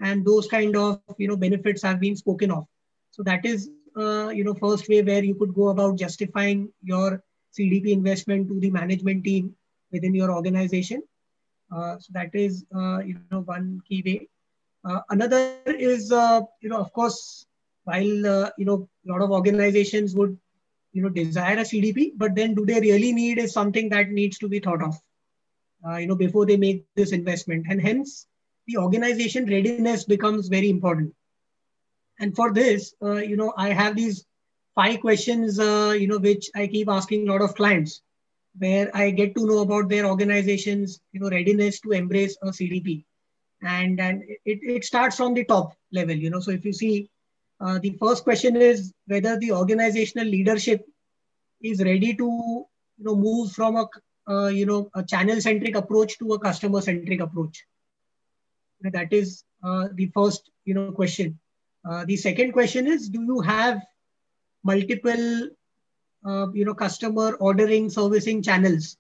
and 0.01 0.25
those 0.25 0.47
kind 0.47 0.77
of 0.77 1.01
you 1.19 1.29
know 1.29 1.37
benefits 1.37 1.83
have 1.83 2.01
been 2.01 2.17
spoken 2.17 2.51
of. 2.51 2.67
So 3.11 3.23
that 3.25 3.45
is 3.45 3.71
uh, 3.97 4.29
you 4.29 4.45
know 4.45 4.55
first 4.55 4.89
way 4.89 5.03
where 5.03 5.25
you 5.25 5.35
could 5.35 5.55
go 5.55 5.69
about 5.69 5.99
justifying 5.99 6.73
your 6.83 7.23
CDP 7.59 7.89
investment 7.89 8.49
to 8.49 8.61
the 8.61 8.71
management 8.71 9.25
team 9.25 9.55
within 9.93 10.15
your 10.15 10.31
organization. 10.33 11.03
Uh, 11.75 11.99
so 11.99 12.11
that 12.13 12.35
is 12.35 12.65
uh, 12.75 12.99
you 12.99 13.17
know 13.31 13.41
one 13.41 13.81
key 13.89 14.03
way. 14.05 14.29
Uh, 14.85 15.01
another 15.11 15.61
is 15.67 16.13
uh, 16.13 16.41
you 16.61 16.69
know 16.69 16.79
of 16.79 16.93
course 16.93 17.47
while 17.85 18.27
uh, 18.27 18.51
you 18.59 18.65
know 18.65 18.89
a 19.07 19.13
lot 19.13 19.23
of 19.23 19.31
organizations 19.31 20.15
would 20.15 20.39
you 20.93 21.03
know 21.03 21.09
desire 21.09 21.59
a 21.59 21.63
CDP, 21.63 22.13
but 22.17 22.35
then 22.35 22.55
do 22.55 22.65
they 22.65 22.81
really 22.81 23.13
need 23.13 23.39
is 23.39 23.53
something 23.53 23.89
that 23.91 24.11
needs 24.11 24.39
to 24.39 24.49
be 24.49 24.59
thought 24.59 24.83
of, 24.83 24.97
you 26.01 26.07
know, 26.07 26.15
before 26.15 26.47
they 26.47 26.57
make 26.57 26.87
this 26.95 27.13
investment, 27.13 27.67
and 27.69 27.81
hence 27.81 28.27
the 28.69 28.77
organization 28.77 29.47
readiness 29.47 30.05
becomes 30.05 30.49
very 30.49 30.69
important. 30.69 31.13
And 32.21 32.37
for 32.37 32.53
this, 32.53 32.95
uh, 33.03 33.15
you 33.15 33.37
know, 33.37 33.55
I 33.57 33.71
have 33.71 33.97
these 33.97 34.25
five 34.75 35.01
questions, 35.01 35.59
uh, 35.59 35.97
you 35.99 36.07
know, 36.07 36.19
which 36.19 36.51
I 36.55 36.67
keep 36.67 36.89
asking 36.89 37.27
a 37.27 37.33
lot 37.33 37.41
of 37.41 37.55
clients, 37.55 38.03
where 38.59 38.95
I 38.95 39.11
get 39.11 39.35
to 39.37 39.47
know 39.47 39.61
about 39.61 39.89
their 39.89 40.05
organization's, 40.05 41.01
you 41.13 41.21
know, 41.21 41.31
readiness 41.31 41.81
to 41.81 41.93
embrace 41.93 42.37
a 42.43 42.49
CDP, 42.49 43.05
and 43.63 43.99
and 44.01 44.23
it, 44.45 44.59
it 44.75 44.85
starts 44.85 45.17
from 45.17 45.35
the 45.35 45.45
top 45.45 45.75
level, 45.93 46.15
you 46.15 46.31
know. 46.31 46.41
So 46.41 46.51
if 46.51 46.65
you 46.65 46.73
see 46.73 47.11
uh, 47.61 47.79
the 47.79 47.97
first 47.99 48.25
question 48.25 48.57
is 48.57 48.93
whether 49.07 49.39
the 49.39 49.53
organizational 49.53 50.27
leadership 50.27 50.85
is 51.63 51.83
ready 51.83 52.15
to 52.15 52.29
you 52.99 53.05
know 53.05 53.17
move 53.17 53.53
from 53.53 53.77
a 53.77 53.89
uh, 54.29 54.49
you 54.49 54.67
know 54.67 54.91
a 54.95 55.03
channel 55.03 55.41
centric 55.41 55.75
approach 55.75 56.19
to 56.19 56.35
a 56.35 56.39
customer 56.39 56.83
centric 56.83 57.21
approach 57.21 57.65
that 58.81 59.13
is 59.13 59.45
uh, 59.63 59.89
the 59.95 60.07
first 60.15 60.51
you 60.65 60.75
know 60.75 60.93
question. 60.93 61.39
Uh, 61.89 62.05
the 62.05 62.17
second 62.17 62.53
question 62.53 62.87
is 62.87 63.09
do 63.09 63.23
you 63.23 63.41
have 63.41 63.83
multiple 64.65 65.49
uh, 66.27 66.47
you 66.53 66.65
know 66.65 66.75
customer 66.75 67.35
ordering 67.35 67.91
servicing 67.91 68.43
channels? 68.43 68.97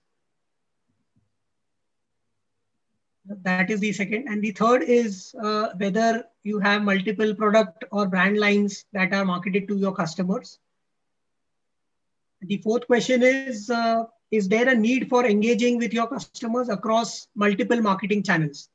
That 3.42 3.70
is 3.70 3.80
the 3.80 3.92
second. 3.92 4.26
And 4.28 4.42
the 4.42 4.52
third 4.52 4.82
is 4.82 5.34
uh, 5.42 5.68
whether 5.76 6.24
you 6.44 6.58
have 6.60 6.82
multiple 6.82 7.34
product 7.34 7.84
or 7.92 8.08
brand 8.08 8.38
lines 8.38 8.86
that 8.94 9.12
are 9.12 9.24
marketed 9.24 9.68
to 9.68 9.76
your 9.76 9.94
customers. 9.94 10.58
The 12.40 12.56
fourth 12.58 12.86
question 12.86 13.22
is 13.22 13.68
uh, 13.68 14.04
is 14.30 14.48
there 14.48 14.68
a 14.68 14.74
need 14.74 15.08
for 15.10 15.26
engaging 15.26 15.76
with 15.76 15.92
your 15.92 16.06
customers 16.06 16.68
across 16.68 17.26
multiple 17.34 17.80
marketing 17.80 18.22
channels 18.22 18.70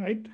right? 0.00 0.26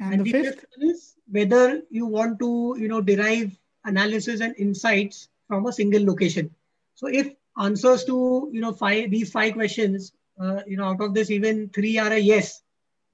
And, 0.00 0.14
and 0.14 0.24
the, 0.24 0.32
the 0.32 0.42
fifth? 0.44 0.64
is 0.78 1.14
whether 1.30 1.82
you 1.90 2.06
want 2.06 2.38
to 2.40 2.76
you 2.78 2.88
know 2.88 3.00
derive 3.00 3.56
analysis 3.84 4.40
and 4.40 4.54
insights 4.58 5.28
from 5.46 5.66
a 5.66 5.72
single 5.72 6.04
location. 6.04 6.54
So 6.94 7.08
if 7.08 7.32
answers 7.58 8.04
to 8.04 8.50
you 8.52 8.60
know 8.60 8.72
five 8.72 9.10
these 9.10 9.30
five 9.30 9.54
questions 9.54 10.12
uh, 10.40 10.60
you 10.66 10.76
know 10.76 10.84
out 10.84 11.00
of 11.00 11.14
this 11.14 11.30
even 11.30 11.68
three 11.70 11.98
are 11.98 12.12
a 12.12 12.18
yes 12.18 12.62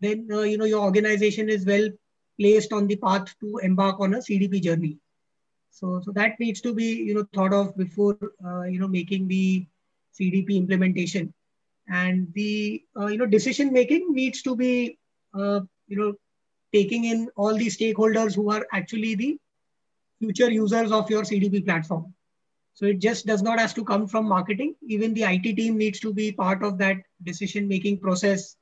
then 0.00 0.28
uh, 0.30 0.42
you 0.42 0.58
know 0.58 0.64
your 0.64 0.82
organization 0.82 1.48
is 1.48 1.64
well 1.64 1.88
placed 2.38 2.72
on 2.72 2.86
the 2.86 2.96
path 2.96 3.34
to 3.40 3.58
embark 3.58 4.00
on 4.00 4.14
a 4.14 4.18
cdp 4.18 4.62
journey. 4.62 4.98
So 5.70 6.00
so 6.04 6.12
that 6.12 6.38
needs 6.38 6.60
to 6.62 6.74
be 6.74 6.84
you 6.84 7.14
know 7.14 7.26
thought 7.34 7.52
of 7.52 7.76
before 7.76 8.18
uh, 8.44 8.62
you 8.62 8.78
know 8.78 8.88
making 8.88 9.28
the 9.28 9.66
cdp 10.18 10.56
implementation. 10.56 11.32
And 11.88 12.32
the 12.34 12.82
uh, 12.98 13.06
you 13.06 13.18
know 13.18 13.26
decision 13.26 13.72
making 13.72 14.12
needs 14.12 14.42
to 14.42 14.56
be 14.56 14.98
uh, 15.34 15.60
you 15.88 15.96
know 15.96 16.14
taking 16.72 17.04
in 17.04 17.28
all 17.36 17.54
the 17.54 17.66
stakeholders 17.66 18.34
who 18.34 18.50
are 18.50 18.66
actually 18.72 19.14
the 19.14 19.38
future 20.18 20.50
users 20.50 20.92
of 20.92 21.10
your 21.10 21.22
cdp 21.22 21.64
platform 21.64 22.14
so 22.74 22.86
it 22.86 22.98
just 22.98 23.24
does 23.24 23.40
not 23.40 23.60
have 23.60 23.72
to 23.74 23.84
come 23.84 24.08
from 24.08 24.28
marketing. 24.28 24.74
Even 24.82 25.14
the 25.14 25.22
IT 25.22 25.54
team 25.54 25.78
needs 25.78 26.00
to 26.00 26.12
be 26.12 26.32
part 26.32 26.64
of 26.64 26.76
that 26.78 26.96
decision 27.22 27.68
making 27.68 27.98
process 27.98 28.56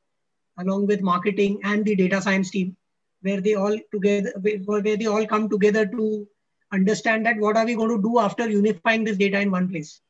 along 0.59 0.87
with 0.87 1.01
marketing 1.01 1.61
and 1.65 1.83
the 1.83 1.97
data 1.97 2.21
science 2.21 2.51
team, 2.51 2.77
where 3.23 3.41
they 3.41 3.55
all 3.55 3.77
together 3.91 4.35
where 4.37 4.83
they 4.83 5.07
all 5.07 5.27
come 5.27 5.49
together 5.49 5.87
to 5.87 6.29
understand 6.73 7.25
that 7.25 7.39
what 7.39 7.57
are 7.57 7.65
we 7.65 7.75
going 7.75 7.97
to 7.97 8.03
do 8.03 8.19
after 8.19 8.49
unifying 8.49 9.03
this 9.03 9.17
data 9.17 9.41
in 9.41 9.51
one 9.51 9.71
place. 9.71 10.03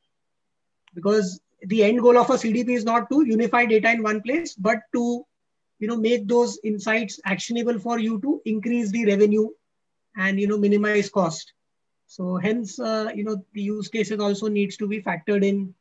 Because 0.94 1.40
the 1.62 1.84
end 1.84 2.00
goal 2.00 2.18
of 2.18 2.28
a 2.28 2.34
CDP 2.34 2.70
is 2.70 2.84
not 2.84 3.08
to 3.08 3.24
unify 3.24 3.66
data 3.66 3.92
in 3.92 4.02
one 4.02 4.20
place, 4.20 4.54
but 4.54 4.78
to 4.94 5.24
you 5.82 5.88
know 5.90 6.00
make 6.08 6.28
those 6.28 6.58
insights 6.72 7.20
actionable 7.34 7.78
for 7.88 7.98
you 7.98 8.20
to 8.26 8.40
increase 8.54 8.92
the 8.92 9.06
revenue 9.06 9.48
and 10.16 10.40
you 10.40 10.48
know 10.52 10.58
minimize 10.66 11.10
cost 11.10 11.54
so 12.12 12.36
hence, 12.36 12.78
uh, 12.78 13.10
you 13.14 13.24
know, 13.24 13.42
the 13.54 13.62
use 13.62 13.88
cases 13.88 14.20
also 14.20 14.46
needs 14.46 14.76
to 14.76 14.86
be 14.86 15.00
factored 15.00 15.42
in 15.42 15.74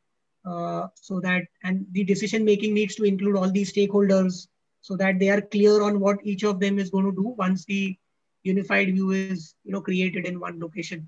uh, 0.46 0.88
so 0.94 1.20
that, 1.20 1.42
and 1.62 1.84
the 1.92 2.04
decision 2.04 2.42
making 2.42 2.72
needs 2.72 2.94
to 2.94 3.04
include 3.04 3.36
all 3.36 3.50
these 3.50 3.70
stakeholders 3.70 4.48
so 4.80 4.96
that 4.96 5.18
they 5.18 5.28
are 5.28 5.42
clear 5.42 5.82
on 5.82 6.00
what 6.00 6.24
each 6.24 6.42
of 6.42 6.58
them 6.58 6.78
is 6.78 6.88
going 6.88 7.04
to 7.04 7.14
do 7.14 7.34
once 7.36 7.66
the 7.66 7.98
unified 8.44 8.94
view 8.94 9.10
is, 9.10 9.56
you 9.62 9.72
know, 9.72 9.82
created 9.82 10.24
in 10.26 10.40
one 10.40 10.58
location. 10.58 11.06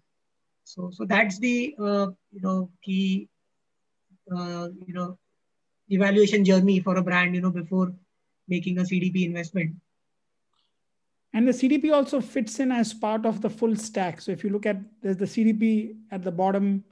So, 0.65 0.91
so 0.93 1.07
that's 1.07 1.39
the, 1.39 1.75
uh, 1.81 2.09
you 2.31 2.43
know, 2.43 2.71
key, 2.85 3.31
uh, 4.31 4.69
you 4.87 4.93
know, 4.93 5.19
evaluation 5.89 6.45
journey 6.45 6.81
for 6.81 6.97
a 6.97 7.03
brand, 7.03 7.35
you 7.35 7.41
know, 7.41 7.51
before 7.51 7.95
making 8.49 8.79
a 8.79 8.83
CDP 8.83 9.27
investment. 9.27 9.75
And 11.33 11.49
the 11.49 11.53
CDP 11.53 11.93
also 11.93 12.21
fits 12.21 12.61
in 12.61 12.71
as 12.71 12.95
part 12.95 13.27
of 13.27 13.41
the 13.41 13.51
full 13.51 13.75
stack. 13.75 14.21
So 14.21 14.31
if 14.31 14.45
you 14.45 14.51
look 14.51 14.67
at 14.67 14.77
there's 15.03 15.17
the 15.17 15.25
CDP 15.25 15.97
at 16.13 16.23
the 16.23 16.31
bottom, 16.31 16.85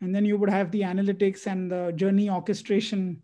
and 0.00 0.14
then 0.14 0.24
you 0.24 0.36
would 0.36 0.50
have 0.50 0.70
the 0.72 0.80
analytics 0.80 1.46
and 1.46 1.70
the 1.70 1.92
journey 1.92 2.28
orchestration 2.28 3.22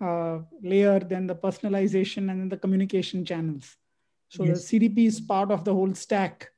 uh, 0.00 0.38
layer, 0.62 0.98
then 0.98 1.26
the 1.26 1.34
personalization, 1.34 2.30
and 2.30 2.40
then 2.40 2.48
the 2.48 2.56
communication 2.56 3.24
channels. 3.24 3.76
So 4.28 4.44
yes. 4.44 4.68
the 4.68 4.80
CDP 4.80 5.06
is 5.06 5.20
part 5.20 5.52
of 5.52 5.64
the 5.64 5.72
whole 5.72 5.94
stack 5.94 6.50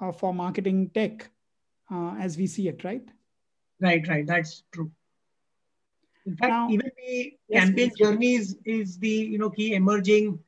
uh, 0.00 0.12
for 0.12 0.34
marketing 0.34 0.90
tech, 0.94 1.30
uh, 1.90 2.14
as 2.20 2.36
we 2.36 2.46
see 2.46 2.68
it, 2.68 2.84
right? 2.84 3.08
Right, 3.80 4.06
right. 4.08 4.26
That's 4.26 4.62
true. 4.72 4.90
In 6.26 6.36
fact, 6.36 6.50
now, 6.50 6.70
even 6.70 6.90
the 6.96 7.36
campaign 7.52 7.90
yes, 7.94 7.98
journeys 7.98 8.56
is 8.64 8.98
the 8.98 9.08
you 9.08 9.38
know 9.38 9.50
key 9.50 9.74
emerging 9.74 10.38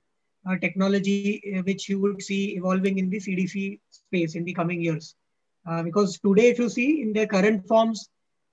uh, 0.49 0.57
technology 0.59 1.43
uh, 1.57 1.62
which 1.62 1.89
you 1.89 2.01
would 2.01 2.23
see 2.23 2.57
evolving 2.57 2.99
in 2.99 3.11
the 3.11 3.19
CDP 3.19 3.81
space 3.91 4.35
in 4.35 4.45
the 4.45 4.55
coming 4.55 4.81
years. 4.81 5.15
Uh, 5.69 5.83
because 5.83 6.19
today, 6.19 6.49
if 6.49 6.59
you 6.59 6.69
see 6.69 7.03
in 7.03 7.12
their 7.12 7.27
current 7.27 7.67
forms, 7.67 8.09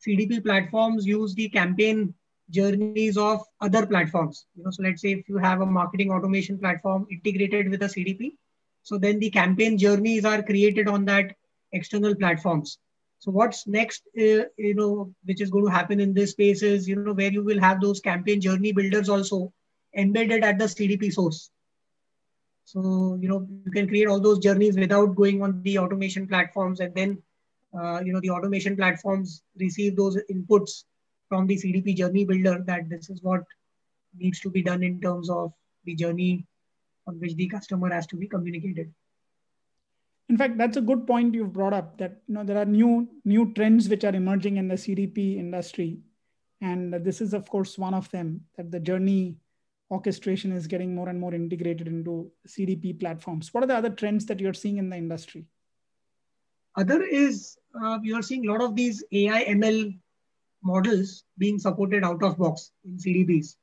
CDP 0.06 0.44
platforms 0.44 1.06
use 1.06 1.34
the 1.36 1.48
campaign 1.50 2.14
journeys 2.50 3.18
of 3.18 3.42
other 3.62 3.86
platforms. 3.86 4.46
You 4.56 4.64
know, 4.64 4.72
so 4.72 4.84
let's 4.84 5.02
say 5.02 5.14
if 5.14 5.30
you 5.30 5.38
have 5.38 5.62
a 5.62 5.66
marketing 5.66 6.12
automation 6.12 6.58
platform 6.58 7.08
integrated 7.10 7.70
with 7.70 7.82
a 7.84 7.86
CDP, 7.86 8.34
so 8.82 8.98
then 8.98 9.20
the 9.20 9.30
campaign 9.30 9.78
journeys 9.78 10.26
are 10.26 10.44
created 10.44 10.88
on 10.90 11.06
that 11.06 11.36
external 11.72 12.16
platforms. 12.16 12.80
So 13.24 13.32
what's 13.32 13.66
next, 13.68 14.04
uh, 14.20 14.52
you 14.58 14.76
know, 14.76 15.14
which 15.24 15.40
is 15.40 15.50
going 15.50 15.64
to 15.64 15.72
happen 15.72 16.02
in 16.02 16.14
this 16.14 16.32
space 16.32 16.62
is, 16.62 16.90
you 16.90 16.98
know, 16.98 17.14
where 17.14 17.32
you 17.32 17.42
will 17.42 17.62
have 17.62 17.80
those 17.80 18.02
campaign 18.02 18.42
journey 18.42 18.74
builders 18.74 19.08
also 19.08 19.54
embedded 19.96 20.44
at 20.44 20.60
the 20.60 20.66
CDP 20.66 21.10
source. 21.14 21.50
So, 22.66 23.18
you 23.22 23.30
know, 23.30 23.48
you 23.64 23.72
can 23.72 23.88
create 23.88 24.10
all 24.10 24.20
those 24.20 24.40
journeys 24.40 24.76
without 24.76 25.16
going 25.16 25.42
on 25.42 25.64
the 25.64 25.80
automation 25.80 26.28
platforms 26.28 26.82
and 26.82 26.94
then, 26.96 27.24
uh, 27.74 28.02
you 28.04 28.12
know, 28.12 28.20
the 28.20 28.30
automation 28.30 28.76
platforms 28.76 29.42
receive 29.58 29.96
those 29.96 30.18
inputs 30.30 30.84
from 31.30 31.48
the 31.48 31.56
CDP 31.56 31.96
journey 31.96 32.26
builder 32.26 32.62
that 32.68 32.90
this 32.90 33.10
is 33.10 33.24
what 33.24 33.44
needs 34.20 34.42
to 34.42 34.50
be 34.50 34.62
done 34.62 34.84
in 34.84 35.00
terms 35.00 35.30
of 35.30 35.54
the 35.86 35.96
journey 35.96 36.46
on 37.08 37.22
which 37.22 37.36
the 37.36 37.48
customer 37.48 37.90
has 37.90 38.06
to 38.08 38.18
be 38.18 38.28
communicated. 38.28 38.94
In 40.30 40.38
fact, 40.38 40.58
that's 40.58 40.78
a 40.78 40.82
good 40.82 41.06
point 41.06 41.34
you've 41.34 41.54
brought 41.54 41.74
up. 41.74 41.98
That 41.98 42.22
you 42.28 42.36
know 42.36 42.44
there 42.44 42.58
are 42.58 42.66
new 42.66 43.08
new 43.26 43.54
trends 43.54 43.90
which 43.90 44.04
are 44.04 44.16
emerging 44.16 44.58
in 44.58 44.68
the 44.68 44.76
CDP 44.76 45.38
industry, 45.38 46.00
and 46.62 46.94
this 46.94 47.22
is 47.22 47.34
of 47.34 47.50
course 47.50 47.78
one 47.78 47.94
of 47.94 48.10
them. 48.12 48.42
That 48.58 48.72
the 48.72 48.80
journey 48.80 49.38
orchestration 49.92 50.52
is 50.52 50.66
getting 50.68 50.96
more 50.96 51.10
and 51.10 51.20
more 51.20 51.34
integrated 51.34 51.88
into 51.88 52.32
CDP 52.48 53.00
platforms. 53.00 53.54
What 53.54 53.64
are 53.64 53.68
the 53.68 53.76
other 53.76 53.90
trends 53.90 54.26
that 54.28 54.40
you're 54.40 54.54
seeing 54.54 54.78
in 54.78 54.90
the 54.90 54.98
industry? 54.98 55.46
Other 56.76 57.04
is 57.04 57.58
uh, 57.80 58.00
are 58.16 58.22
seeing 58.22 58.48
a 58.48 58.52
lot 58.52 58.62
of 58.62 58.76
these 58.76 59.04
AI 59.12 59.46
ML 59.46 59.98
models 60.64 61.24
being 61.38 61.60
supported 61.60 62.04
out 62.04 62.24
of 62.24 62.38
box 62.38 62.72
in 62.86 62.98
CDPs. 62.98 63.56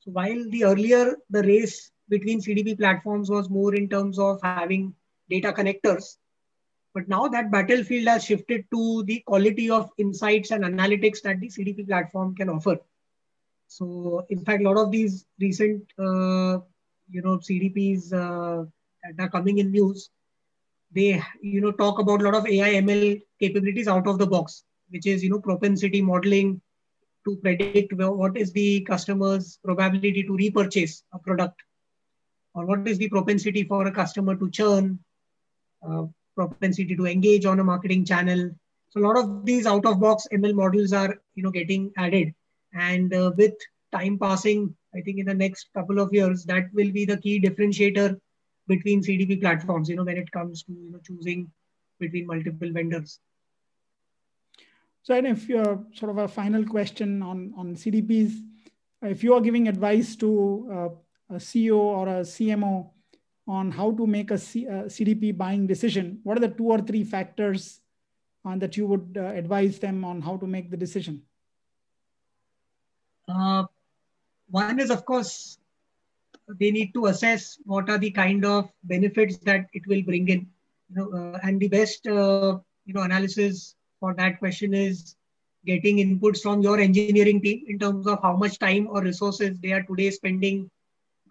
So 0.00 0.10
while 0.10 0.50
the 0.50 0.64
earlier 0.64 1.16
the 1.30 1.42
race 1.42 1.90
between 2.08 2.40
CDP 2.40 2.76
platforms 2.76 3.30
was 3.30 3.48
more 3.48 3.74
in 3.74 3.88
terms 3.88 4.18
of 4.18 4.40
having 4.42 4.94
data 5.28 5.52
connectors, 5.52 6.16
but 6.94 7.08
now 7.08 7.26
that 7.28 7.50
battlefield 7.50 8.06
has 8.06 8.24
shifted 8.24 8.64
to 8.72 9.02
the 9.04 9.20
quality 9.26 9.68
of 9.68 9.90
insights 9.98 10.52
and 10.52 10.64
analytics 10.64 11.22
that 11.22 11.40
the 11.40 11.48
CDP 11.48 11.88
platform 11.88 12.34
can 12.36 12.48
offer. 12.48 12.78
So 13.66 14.24
in 14.28 14.44
fact, 14.44 14.62
a 14.62 14.68
lot 14.68 14.76
of 14.76 14.92
these 14.92 15.26
recent, 15.40 15.82
uh, 15.98 16.60
you 17.10 17.22
know, 17.22 17.38
CDPs 17.38 18.12
uh, 18.12 18.64
that 19.02 19.24
are 19.24 19.28
coming 19.28 19.58
in 19.58 19.72
news, 19.72 20.10
they, 20.92 21.20
you 21.42 21.60
know, 21.60 21.72
talk 21.72 21.98
about 21.98 22.20
a 22.20 22.24
lot 22.24 22.36
of 22.36 22.46
AI 22.46 22.74
ML 22.74 23.20
capabilities 23.40 23.88
out 23.88 24.06
of 24.06 24.18
the 24.18 24.26
box, 24.26 24.62
which 24.90 25.06
is, 25.06 25.24
you 25.24 25.30
know, 25.30 25.40
propensity 25.40 26.00
modeling 26.00 26.60
to 27.24 27.36
predict 27.36 27.92
what 27.94 28.36
is 28.36 28.52
the 28.52 28.82
customer's 28.82 29.58
probability 29.64 30.22
to 30.22 30.36
repurchase 30.36 31.02
a 31.12 31.18
product 31.18 31.60
or 32.54 32.66
what 32.66 32.86
is 32.86 32.98
the 32.98 33.08
propensity 33.08 33.64
for 33.64 33.86
a 33.86 33.90
customer 33.90 34.36
to 34.36 34.48
churn, 34.50 34.98
propensity 36.34 36.96
to 36.96 37.06
engage 37.06 37.44
on 37.44 37.60
a 37.60 37.64
marketing 37.64 38.04
channel. 38.04 38.50
So 38.90 39.00
a 39.00 39.06
lot 39.06 39.16
of 39.16 39.44
these 39.44 39.66
out 39.66 39.86
of 39.86 40.00
box 40.00 40.26
ML 40.32 40.54
models 40.54 40.92
are, 40.92 41.16
you 41.34 41.42
know, 41.42 41.50
getting 41.50 41.92
added 41.96 42.34
and 42.74 43.12
uh, 43.14 43.32
with 43.36 43.54
time 43.92 44.18
passing, 44.18 44.74
I 44.94 45.00
think 45.00 45.18
in 45.18 45.26
the 45.26 45.34
next 45.34 45.68
couple 45.74 46.00
of 46.00 46.12
years, 46.12 46.44
that 46.44 46.64
will 46.72 46.90
be 46.90 47.04
the 47.04 47.16
key 47.16 47.40
differentiator 47.40 48.18
between 48.66 49.02
CDP 49.02 49.40
platforms, 49.40 49.88
you 49.88 49.96
know, 49.96 50.04
when 50.04 50.16
it 50.16 50.30
comes 50.32 50.62
to 50.64 50.72
you 50.72 50.90
know, 50.90 51.00
choosing 51.06 51.50
between 52.00 52.26
multiple 52.26 52.70
vendors. 52.72 53.20
So, 55.02 55.14
and 55.14 55.26
if 55.26 55.48
you're 55.48 55.84
sort 55.94 56.10
of 56.10 56.18
a 56.18 56.28
final 56.28 56.64
question 56.64 57.22
on, 57.22 57.52
on 57.56 57.76
CDPs, 57.76 58.32
if 59.02 59.22
you 59.22 59.34
are 59.34 59.40
giving 59.40 59.68
advice 59.68 60.16
to 60.16 60.68
uh, 61.30 61.34
a 61.34 61.38
CEO 61.38 61.76
or 61.76 62.08
a 62.08 62.20
CMO 62.20 62.90
on 63.46 63.70
how 63.70 63.92
to 63.92 64.06
make 64.06 64.30
a, 64.30 64.38
C, 64.38 64.66
a 64.66 64.84
CDP 64.84 65.36
buying 65.36 65.66
decision, 65.66 66.20
what 66.22 66.36
are 66.36 66.40
the 66.40 66.48
two 66.48 66.66
or 66.66 66.78
three 66.80 67.04
factors 67.04 67.80
uh, 68.44 68.56
that 68.56 68.76
you 68.76 68.86
would 68.86 69.16
uh, 69.18 69.26
advise 69.26 69.78
them 69.78 70.04
on 70.04 70.20
how 70.20 70.36
to 70.36 70.46
make 70.46 70.70
the 70.70 70.76
decision? 70.76 71.22
Uh, 73.28 73.64
one 74.48 74.78
is, 74.80 74.90
of 74.90 75.04
course, 75.04 75.58
they 76.48 76.70
need 76.70 76.92
to 76.94 77.06
assess 77.06 77.58
what 77.64 77.88
are 77.88 77.98
the 77.98 78.10
kind 78.10 78.44
of 78.44 78.68
benefits 78.82 79.38
that 79.38 79.66
it 79.72 79.86
will 79.86 80.02
bring 80.02 80.28
in. 80.28 80.46
You 80.90 80.96
know, 80.96 81.12
uh, 81.12 81.38
and 81.42 81.58
the 81.58 81.68
best 81.68 82.06
uh, 82.06 82.58
you 82.84 82.94
know 82.94 83.02
analysis 83.02 83.74
for 84.00 84.14
that 84.14 84.38
question 84.38 84.74
is 84.74 85.16
getting 85.64 85.96
inputs 85.96 86.42
from 86.42 86.60
your 86.60 86.78
engineering 86.78 87.40
team 87.40 87.64
in 87.66 87.78
terms 87.78 88.06
of 88.06 88.20
how 88.22 88.36
much 88.36 88.58
time 88.58 88.86
or 88.88 89.02
resources 89.02 89.58
they 89.60 89.72
are 89.72 89.82
today 89.82 90.10
spending 90.10 90.70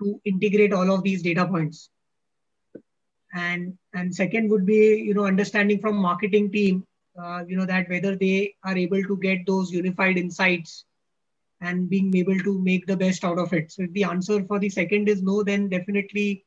to 0.02 0.20
integrate 0.26 0.74
all 0.74 0.92
of 0.92 1.04
these 1.04 1.22
data 1.22 1.46
points. 1.46 1.90
And 3.34 3.78
and 3.94 4.14
second 4.14 4.50
would 4.50 4.66
be 4.66 4.96
you 4.98 5.14
know 5.14 5.26
understanding 5.26 5.80
from 5.80 5.96
marketing 5.96 6.52
team 6.52 6.86
uh, 7.22 7.44
you 7.48 7.56
know 7.58 7.66
that 7.66 7.90
whether 7.90 8.16
they 8.16 8.56
are 8.64 8.78
able 8.78 9.04
to 9.04 9.18
get 9.18 9.46
those 9.46 9.72
unified 9.72 10.18
insights 10.18 10.86
and 11.62 11.90
being 11.90 12.16
able 12.16 12.38
to 12.40 12.60
make 12.60 12.86
the 12.86 12.98
best 12.98 13.24
out 13.24 13.40
of 13.40 13.54
it. 13.54 13.72
So 13.72 13.84
if 13.84 13.94
the 13.94 14.04
answer 14.04 14.44
for 14.44 14.60
the 14.60 14.70
second 14.70 15.08
is 15.08 15.22
no, 15.22 15.44
then 15.44 15.70
definitely, 15.70 16.44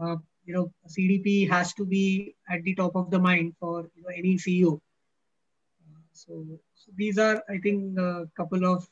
uh, 0.00 0.16
you 0.44 0.54
know, 0.54 0.72
CDP 0.88 1.48
has 1.48 1.72
to 1.74 1.84
be 1.84 2.34
at 2.50 2.64
the 2.64 2.74
top 2.74 2.96
of 2.96 3.10
the 3.10 3.18
mind 3.20 3.54
for 3.60 3.88
you 3.94 4.02
know, 4.02 4.08
any 4.08 4.36
CEO. 4.36 4.80
Uh, 5.86 6.00
so, 6.12 6.44
so, 6.74 6.90
these 6.96 7.18
are, 7.18 7.40
I 7.48 7.58
think, 7.58 7.96
a 7.98 8.28
couple 8.36 8.64
of 8.64 8.88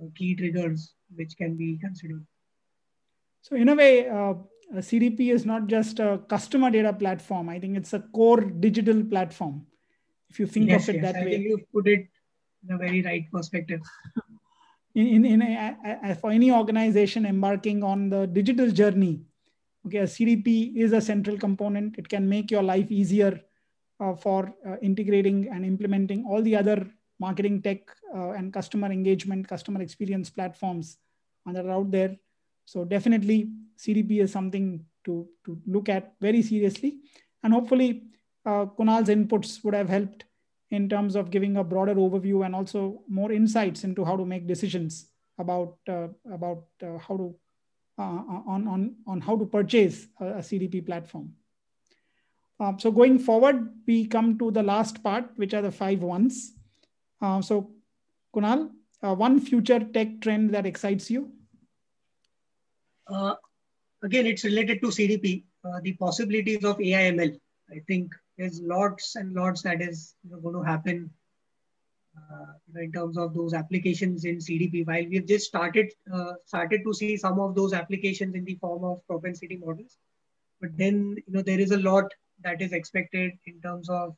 uh, 0.00 0.06
key 0.14 0.36
triggers 0.36 0.92
which 1.16 1.36
can 1.36 1.56
be 1.56 1.76
considered. 1.78 2.24
So 3.42 3.56
in 3.56 3.70
a 3.70 3.74
way, 3.74 4.08
uh, 4.08 4.34
CDP 4.76 5.32
is 5.32 5.44
not 5.44 5.66
just 5.66 5.98
a 5.98 6.20
customer 6.28 6.70
data 6.70 6.92
platform. 6.92 7.48
I 7.48 7.58
think 7.58 7.76
it's 7.76 7.92
a 7.92 8.00
core 8.00 8.40
digital 8.40 9.02
platform. 9.04 9.66
If 10.28 10.38
you 10.38 10.46
think 10.46 10.68
yes, 10.68 10.88
of 10.88 10.94
it 10.94 11.02
yes. 11.02 11.12
that 11.12 11.20
I 11.20 11.24
way. 11.24 11.30
think 11.30 11.44
you 11.44 11.58
put 11.72 11.88
it 11.88 12.06
in 12.68 12.74
a 12.74 12.78
very 12.78 13.02
right 13.02 13.24
perspective. 13.32 13.80
in, 14.94 15.24
in, 15.24 15.24
in 15.24 15.42
a, 15.42 15.76
a, 16.04 16.14
for 16.14 16.30
any 16.30 16.50
organization 16.50 17.26
embarking 17.26 17.82
on 17.82 18.08
the 18.10 18.26
digital 18.26 18.70
journey 18.70 19.20
okay 19.86 19.98
a 19.98 20.04
cdp 20.04 20.76
is 20.76 20.92
a 20.92 21.00
central 21.00 21.38
component 21.38 21.96
it 21.98 22.08
can 22.08 22.28
make 22.28 22.50
your 22.50 22.62
life 22.62 22.90
easier 22.90 23.40
uh, 24.00 24.14
for 24.14 24.52
uh, 24.66 24.76
integrating 24.82 25.48
and 25.48 25.64
implementing 25.64 26.24
all 26.24 26.42
the 26.42 26.56
other 26.56 26.86
marketing 27.20 27.62
tech 27.62 27.80
uh, 28.14 28.30
and 28.30 28.52
customer 28.52 28.90
engagement 28.90 29.46
customer 29.46 29.80
experience 29.80 30.28
platforms 30.28 30.98
that 31.46 31.64
are 31.64 31.70
out 31.70 31.90
there 31.90 32.16
so 32.64 32.84
definitely 32.84 33.50
cdp 33.78 34.22
is 34.22 34.32
something 34.32 34.84
to, 35.04 35.26
to 35.44 35.58
look 35.66 35.88
at 35.88 36.14
very 36.20 36.42
seriously 36.42 36.98
and 37.42 37.52
hopefully 37.52 38.04
uh, 38.46 38.66
kunal's 38.78 39.08
inputs 39.08 39.64
would 39.64 39.74
have 39.74 39.88
helped 39.88 40.24
in 40.70 40.88
terms 40.88 41.16
of 41.16 41.30
giving 41.30 41.56
a 41.56 41.64
broader 41.64 41.94
overview 41.94 42.44
and 42.44 42.54
also 42.54 43.02
more 43.08 43.32
insights 43.32 43.84
into 43.84 44.04
how 44.04 44.16
to 44.16 44.24
make 44.24 44.46
decisions 44.46 45.08
about 45.38 45.76
uh, 45.88 46.08
about 46.30 46.64
uh, 46.82 46.98
how 46.98 47.16
to 47.16 47.34
uh, 47.98 48.22
on 48.46 48.68
on 48.68 48.94
on 49.06 49.20
how 49.20 49.36
to 49.36 49.44
purchase 49.44 50.06
a, 50.20 50.26
a 50.26 50.38
CDP 50.38 50.84
platform. 50.84 51.32
Um, 52.60 52.78
so 52.78 52.90
going 52.90 53.18
forward, 53.18 53.72
we 53.86 54.06
come 54.06 54.38
to 54.38 54.50
the 54.50 54.62
last 54.62 55.02
part, 55.02 55.30
which 55.36 55.54
are 55.54 55.62
the 55.62 55.72
five 55.72 56.02
ones. 56.02 56.52
Uh, 57.20 57.40
so, 57.40 57.70
Kunal, 58.34 58.70
uh, 59.02 59.14
one 59.14 59.40
future 59.40 59.80
tech 59.80 60.20
trend 60.20 60.50
that 60.50 60.66
excites 60.66 61.10
you? 61.10 61.32
Uh, 63.06 63.34
again, 64.02 64.26
it's 64.26 64.44
related 64.44 64.80
to 64.82 64.88
CDP. 64.88 65.44
the 65.82 65.92
possibilities 65.94 66.64
of 66.64 66.80
AI 66.80 67.10
ML. 67.12 67.38
I 67.70 67.80
think 67.86 68.12
there's 68.36 68.60
lots 68.60 69.16
and 69.16 69.34
lots 69.34 69.62
that 69.62 69.82
is 69.82 70.14
you 70.24 70.30
know, 70.30 70.40
going 70.40 70.54
to 70.54 70.62
happen 70.62 71.10
uh, 72.16 72.80
in 72.80 72.92
terms 72.92 73.16
of 73.16 73.34
those 73.34 73.54
applications 73.54 74.24
in 74.24 74.38
CDP. 74.38 74.86
While 74.86 75.06
we've 75.08 75.26
just 75.26 75.46
started 75.46 75.92
uh, 76.12 76.32
started 76.44 76.82
to 76.84 76.94
see 76.94 77.16
some 77.16 77.38
of 77.38 77.54
those 77.54 77.72
applications 77.72 78.34
in 78.34 78.44
the 78.44 78.56
form 78.56 78.84
of 78.84 79.06
propensity 79.06 79.56
models, 79.56 79.96
but 80.60 80.76
then 80.76 81.16
you 81.26 81.32
know 81.32 81.42
there 81.42 81.60
is 81.60 81.70
a 81.70 81.78
lot 81.78 82.12
that 82.42 82.62
is 82.62 82.72
expected 82.72 83.32
in 83.46 83.60
terms 83.60 83.88
of 83.88 84.16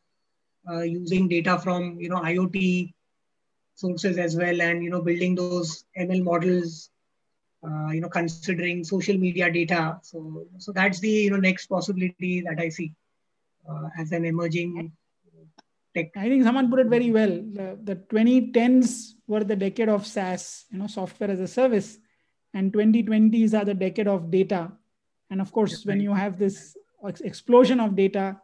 uh, 0.70 0.82
using 0.82 1.28
data 1.28 1.58
from 1.58 1.98
you 2.00 2.08
know 2.08 2.20
IoT 2.20 2.94
sources 3.74 4.18
as 4.18 4.36
well, 4.36 4.60
and 4.62 4.82
you 4.82 4.90
know 4.90 5.02
building 5.02 5.34
those 5.34 5.84
ML 5.98 6.22
models. 6.22 6.90
Uh, 7.64 7.90
you 7.92 8.00
know, 8.00 8.08
considering 8.08 8.82
social 8.82 9.16
media 9.16 9.48
data, 9.48 9.96
so 10.02 10.44
so 10.58 10.72
that's 10.72 10.98
the 10.98 11.08
you 11.08 11.30
know 11.30 11.36
next 11.36 11.66
possibility 11.66 12.40
that 12.40 12.58
I 12.58 12.68
see 12.68 12.92
uh, 13.70 13.88
as 13.96 14.10
an 14.10 14.24
emerging 14.24 14.90
tech. 15.94 16.10
I 16.16 16.28
think 16.28 16.42
someone 16.42 16.68
put 16.68 16.80
it 16.80 16.88
very 16.88 17.12
well. 17.12 17.30
The, 17.30 17.78
the 17.82 17.96
2010s 17.96 19.12
were 19.28 19.44
the 19.44 19.54
decade 19.54 19.88
of 19.88 20.06
SaaS, 20.06 20.64
you 20.72 20.78
know, 20.78 20.88
software 20.88 21.30
as 21.30 21.38
a 21.38 21.46
service, 21.46 21.98
and 22.52 22.72
2020s 22.72 23.54
are 23.54 23.64
the 23.64 23.74
decade 23.74 24.08
of 24.08 24.28
data. 24.28 24.72
And 25.30 25.40
of 25.40 25.52
course, 25.52 25.86
when 25.86 26.00
you 26.00 26.12
have 26.12 26.38
this 26.38 26.76
explosion 27.22 27.78
of 27.78 27.94
data 27.94 28.40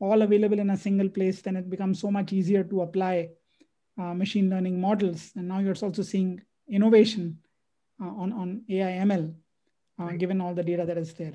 all 0.00 0.22
available 0.22 0.58
in 0.58 0.70
a 0.70 0.76
single 0.76 1.08
place, 1.08 1.42
then 1.42 1.56
it 1.56 1.70
becomes 1.70 2.00
so 2.00 2.10
much 2.10 2.32
easier 2.32 2.64
to 2.64 2.80
apply 2.82 3.28
uh, 3.98 4.14
machine 4.14 4.50
learning 4.50 4.80
models. 4.80 5.30
And 5.36 5.46
now 5.48 5.60
you're 5.60 5.76
also 5.80 6.02
seeing 6.02 6.40
innovation 6.68 7.38
on, 8.04 8.32
on 8.32 8.62
AI 8.68 9.04
ML, 9.04 9.34
uh, 10.00 10.04
right. 10.04 10.18
given 10.18 10.40
all 10.40 10.54
the 10.54 10.62
data 10.62 10.84
that 10.84 10.98
is 10.98 11.12
there. 11.14 11.34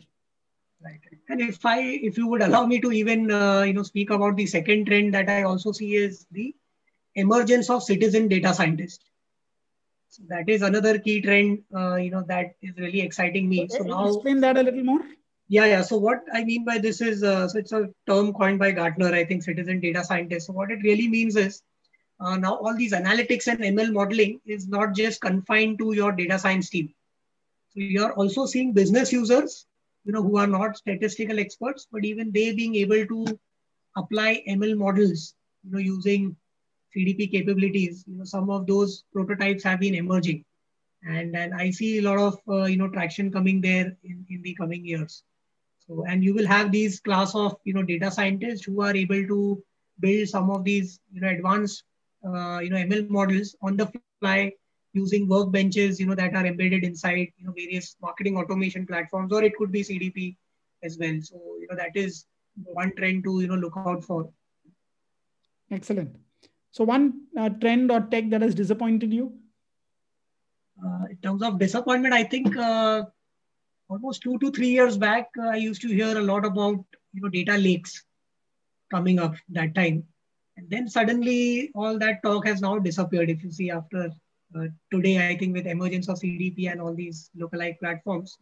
Right. 0.84 1.00
And 1.30 1.42
if 1.42 1.66
I, 1.66 1.80
if 1.80 2.18
you 2.18 2.28
would 2.28 2.44
allow 2.44 2.66
me 2.66 2.80
to 2.82 2.92
even, 2.92 3.32
uh, 3.32 3.62
you 3.62 3.74
know, 3.74 3.84
speak 3.84 4.12
about 4.12 4.36
the 4.36 4.46
second 4.46 4.86
trend 4.86 5.14
that 5.14 5.28
I 5.30 5.44
also 5.44 5.72
see 5.72 5.96
is 5.96 6.26
the 6.32 6.54
emergence 7.16 7.70
of 7.70 7.84
citizen 7.84 8.28
data 8.28 8.54
scientists. 8.54 9.04
So 10.10 10.24
that 10.30 10.48
is 10.48 10.62
another 10.62 11.00
key 11.00 11.22
trend, 11.22 11.64
uh, 11.76 11.96
you 11.96 12.12
know, 12.12 12.24
that 12.28 12.56
is 12.62 12.78
really 12.78 13.02
exciting 13.02 13.50
me. 13.50 13.64
Okay, 13.64 13.78
so 13.78 13.84
now 13.84 14.08
explain 14.08 14.40
that 14.42 14.58
a 14.58 14.64
little 14.64 14.84
more. 14.84 15.02
Yeah, 15.50 15.66
yeah. 15.66 15.82
So 15.82 15.98
what 15.98 16.24
I 16.34 16.44
mean 16.44 16.66
by 16.66 16.78
this 16.78 17.02
is, 17.02 17.24
uh, 17.24 17.48
so 17.48 17.58
it's 17.58 17.72
a 17.72 17.90
term 18.06 18.34
coined 18.34 18.60
by 18.60 18.72
Gartner, 18.72 19.14
I 19.14 19.26
think, 19.26 19.44
citizen 19.44 19.80
data 19.80 20.04
scientist. 20.04 20.48
So 20.48 20.54
what 20.54 20.72
it 20.72 20.80
really 20.84 21.08
means 21.08 21.36
is, 21.36 21.62
uh, 22.20 22.36
now 22.36 22.56
all 22.56 22.76
these 22.76 22.94
analytics 22.94 23.48
and 23.48 23.60
ML 23.60 23.94
modeling 23.94 24.40
is 24.46 24.68
not 24.68 24.96
just 24.96 25.22
confined 25.22 25.78
to 25.80 25.94
your 25.94 26.12
data 26.12 26.40
science 26.40 26.70
team. 26.70 26.94
So 27.74 27.80
you're 27.80 28.14
also 28.14 28.46
seeing 28.46 28.74
business 28.74 29.12
users 29.14 29.68
you 30.08 30.14
know, 30.14 30.24
who 30.24 30.38
are 30.38 30.48
not 30.48 30.78
statistical 30.78 31.38
experts, 31.38 31.86
but 31.92 32.06
even 32.06 32.32
they 32.32 32.54
being 32.54 32.76
able 32.76 33.06
to 33.06 33.40
apply 33.98 34.42
ML 34.48 34.78
models, 34.78 35.36
you 35.66 35.72
know, 35.72 35.80
using 35.80 36.36
CDP 36.96 37.30
capabilities, 37.30 38.06
you 38.08 38.18
know, 38.18 38.24
some 38.24 38.50
of 38.50 38.66
those 38.66 39.04
prototypes 39.12 39.64
have 39.64 39.82
been 39.82 39.96
emerging. 39.96 40.46
And, 41.04 41.36
and 41.36 41.54
I 41.54 41.72
see 41.72 42.00
a 42.00 42.02
lot 42.04 42.20
of, 42.20 42.40
uh, 42.48 42.66
you 42.66 42.78
know, 42.78 42.88
traction 42.88 43.32
coming 43.32 43.60
there 43.60 43.98
in, 44.06 44.26
in 44.30 44.42
the 44.42 44.56
coming 44.56 44.86
years. 44.86 45.24
So, 45.86 46.06
and 46.08 46.24
you 46.24 46.34
will 46.34 46.48
have 46.48 46.72
these 46.72 47.02
class 47.02 47.36
of, 47.36 47.58
you 47.66 47.74
know, 47.74 47.84
data 47.84 48.10
scientists 48.10 48.64
who 48.64 48.82
are 48.82 48.96
able 48.96 49.28
to 49.28 49.62
build 50.00 50.30
some 50.30 50.50
of 50.50 50.64
these, 50.64 51.02
you 51.12 51.20
know, 51.20 51.28
advanced, 51.28 51.84
uh, 52.26 52.60
you 52.60 52.70
know, 52.70 52.78
ML 52.78 53.10
models 53.10 53.56
on 53.62 53.78
the 53.78 53.92
fly 54.20 54.52
using 54.94 55.28
workbenches, 55.28 56.00
you 56.00 56.06
know, 56.06 56.16
that 56.16 56.34
are 56.34 56.46
embedded 56.46 56.84
inside, 56.84 57.28
you 57.38 57.46
know, 57.46 57.54
various 57.54 57.96
marketing 58.02 58.38
automation 58.38 58.86
platforms, 58.86 59.32
or 59.32 59.44
it 59.44 59.56
could 59.56 59.72
be 59.72 59.84
CDP 59.84 60.36
as 60.84 60.98
well. 61.00 61.18
So, 61.22 61.36
you 61.60 61.68
know, 61.70 61.76
that 61.78 61.96
is 61.96 62.26
one 62.64 62.94
trend 62.96 63.24
to, 63.26 63.42
you 63.42 63.48
know, 63.48 63.56
look 63.56 63.74
out 63.78 64.04
for. 64.04 64.30
Excellent. 65.70 66.16
So 66.72 66.84
one 66.84 67.22
uh, 67.38 67.50
trend 67.50 67.92
or 67.92 68.02
tech 68.02 68.30
that 68.30 68.42
has 68.42 68.56
disappointed 68.56 69.14
you? 69.14 69.34
Uh, 70.84 71.06
in 71.10 71.18
terms 71.18 71.42
of 71.42 71.60
disappointment, 71.60 72.14
I 72.14 72.24
think 72.24 72.56
uh, 72.56 73.04
almost 73.90 74.22
two 74.22 74.38
to 74.40 74.52
three 74.52 74.70
years 74.70 74.98
back, 74.98 75.28
uh, 75.40 75.48
I 75.48 75.56
used 75.56 75.82
to 75.82 75.88
hear 75.88 76.18
a 76.18 76.22
lot 76.22 76.46
about 76.46 76.84
you 77.14 77.22
know 77.22 77.30
data 77.30 77.58
lakes 77.58 78.04
coming 78.92 79.20
up 79.20 79.36
that 79.50 79.74
time, 79.74 80.04
and 80.58 80.70
then 80.70 80.90
suddenly 80.90 81.72
all 81.76 81.98
that 82.00 82.22
talk 82.24 82.46
has 82.48 82.62
now 82.62 82.80
disappeared. 82.80 83.30
If 83.30 83.44
you 83.44 83.52
see 83.52 83.72
after 83.72 84.12
uh, 84.56 84.66
today, 84.92 85.30
I 85.30 85.38
think 85.38 85.56
with 85.56 85.68
emergence 85.68 86.10
of 86.10 86.20
CDP 86.20 86.72
and 86.72 86.82
all 86.82 86.94
these 86.94 87.30
lookalike 87.40 87.80
platforms, 87.80 88.38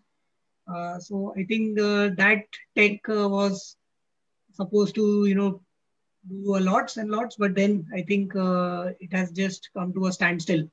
uh, 0.74 0.98
so 1.00 1.34
I 1.38 1.44
think 1.44 1.78
that 1.78 2.44
tech 2.76 3.00
was 3.08 3.76
supposed 4.54 4.96
to 4.96 5.26
you 5.26 5.36
know 5.36 5.62
do 6.28 6.58
a 6.58 6.60
lots 6.60 6.98
and 6.98 7.10
lots, 7.10 7.36
but 7.36 7.56
then 7.56 7.86
I 7.94 8.02
think 8.02 8.36
uh, 8.36 8.92
it 9.00 9.14
has 9.14 9.32
just 9.32 9.70
come 9.76 9.94
to 9.94 10.08
a 10.08 10.12
standstill. 10.12 10.68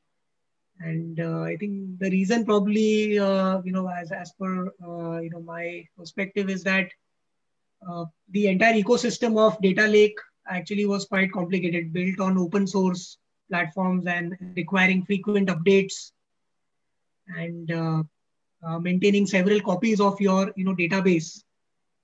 And 0.80 1.20
uh, 1.20 1.42
I 1.42 1.56
think 1.56 1.98
the 1.98 2.10
reason 2.10 2.44
probably, 2.44 3.18
uh, 3.18 3.60
you 3.62 3.72
know, 3.72 3.88
as, 3.88 4.10
as 4.10 4.32
per, 4.32 4.68
uh, 4.82 5.20
you 5.20 5.30
know, 5.30 5.40
my 5.40 5.86
perspective 5.96 6.48
is 6.48 6.64
that 6.64 6.90
uh, 7.88 8.06
the 8.30 8.48
entire 8.48 8.74
ecosystem 8.74 9.38
of 9.38 9.60
data 9.60 9.86
lake 9.86 10.16
actually 10.48 10.86
was 10.86 11.04
quite 11.04 11.32
complicated, 11.32 11.92
built 11.92 12.20
on 12.20 12.38
open 12.38 12.66
source 12.66 13.18
platforms 13.50 14.06
and 14.06 14.36
requiring 14.56 15.04
frequent 15.04 15.48
updates 15.48 16.12
and 17.36 17.70
uh, 17.70 18.02
maintaining 18.80 19.26
several 19.26 19.60
copies 19.60 20.00
of 20.00 20.20
your, 20.20 20.52
you 20.56 20.64
know, 20.64 20.74
database. 20.74 21.42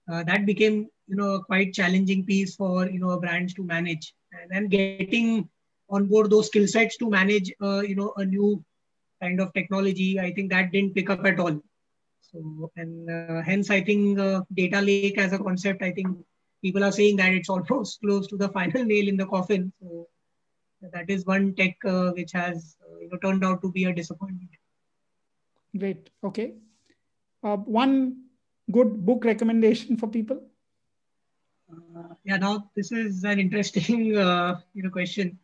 that 0.09 0.47
became 0.47 0.89
you 1.09 1.17
know 1.17 1.41
quite 1.41 1.73
challenging 1.73 2.25
piece 2.25 2.55
for 2.55 2.89
you 2.89 3.01
know 3.01 3.19
brands 3.19 3.55
to 3.55 3.65
manage 3.65 4.15
and 4.33 4.51
then 4.51 4.69
getting 4.69 5.49
on 5.91 6.07
board 6.07 6.31
those 6.31 6.47
skill 6.47 6.67
sets 6.67 6.97
to 6.99 7.11
manage 7.11 7.53
uh, 7.63 7.81
you 7.81 7.97
know 7.97 8.13
a 8.17 8.25
new 8.25 8.63
kind 9.23 9.41
of 9.41 9.53
technology 9.55 10.21
i 10.21 10.31
think 10.33 10.51
that 10.51 10.71
didn't 10.71 10.95
pick 10.95 11.11
up 11.11 11.25
at 11.25 11.41
all 11.41 11.57
so 12.21 12.71
and 12.77 13.11
uh, 13.11 13.41
hence 13.43 13.71
i 13.71 13.81
think 13.81 14.19
uh, 14.19 14.43
data 14.55 14.81
lake 14.81 15.19
as 15.19 15.33
a 15.33 15.39
concept 15.39 15.83
i 15.83 15.91
think 15.91 16.09
people 16.63 16.85
are 16.85 16.93
saying 16.93 17.17
that 17.17 17.33
it's 17.33 17.49
almost 17.57 18.01
close 18.01 18.27
to 18.29 18.37
the 18.37 18.49
final 18.49 18.85
nail 18.85 19.09
in 19.09 19.17
the 19.17 19.27
coffin. 19.27 19.73
So 19.81 20.07
that 20.93 21.11
is 21.11 21.25
one 21.27 21.55
tech 21.55 21.77
uh, 21.85 22.11
which 22.13 22.33
has 22.33 22.77
uh, 22.83 22.99
you 23.01 23.09
know 23.09 23.19
turned 23.19 23.45
out 23.45 23.63
to 23.63 23.73
be 23.73 23.85
a 23.85 23.93
disappointment. 23.93 24.51
Great. 25.77 26.11
Okay. 26.25 26.55
Uh, 27.43 27.57
one 27.57 28.25
good 28.71 29.05
book 29.05 29.25
recommendation 29.25 29.97
for 29.97 30.09
people? 30.09 30.41
Uh, 31.71 32.15
yeah, 32.25 32.37
now 32.37 32.71
this 32.75 32.93
is 32.93 33.25
an 33.25 33.39
interesting 33.39 34.17
uh, 34.27 34.61
you 34.75 34.83
know 34.83 34.91
question. 34.91 35.39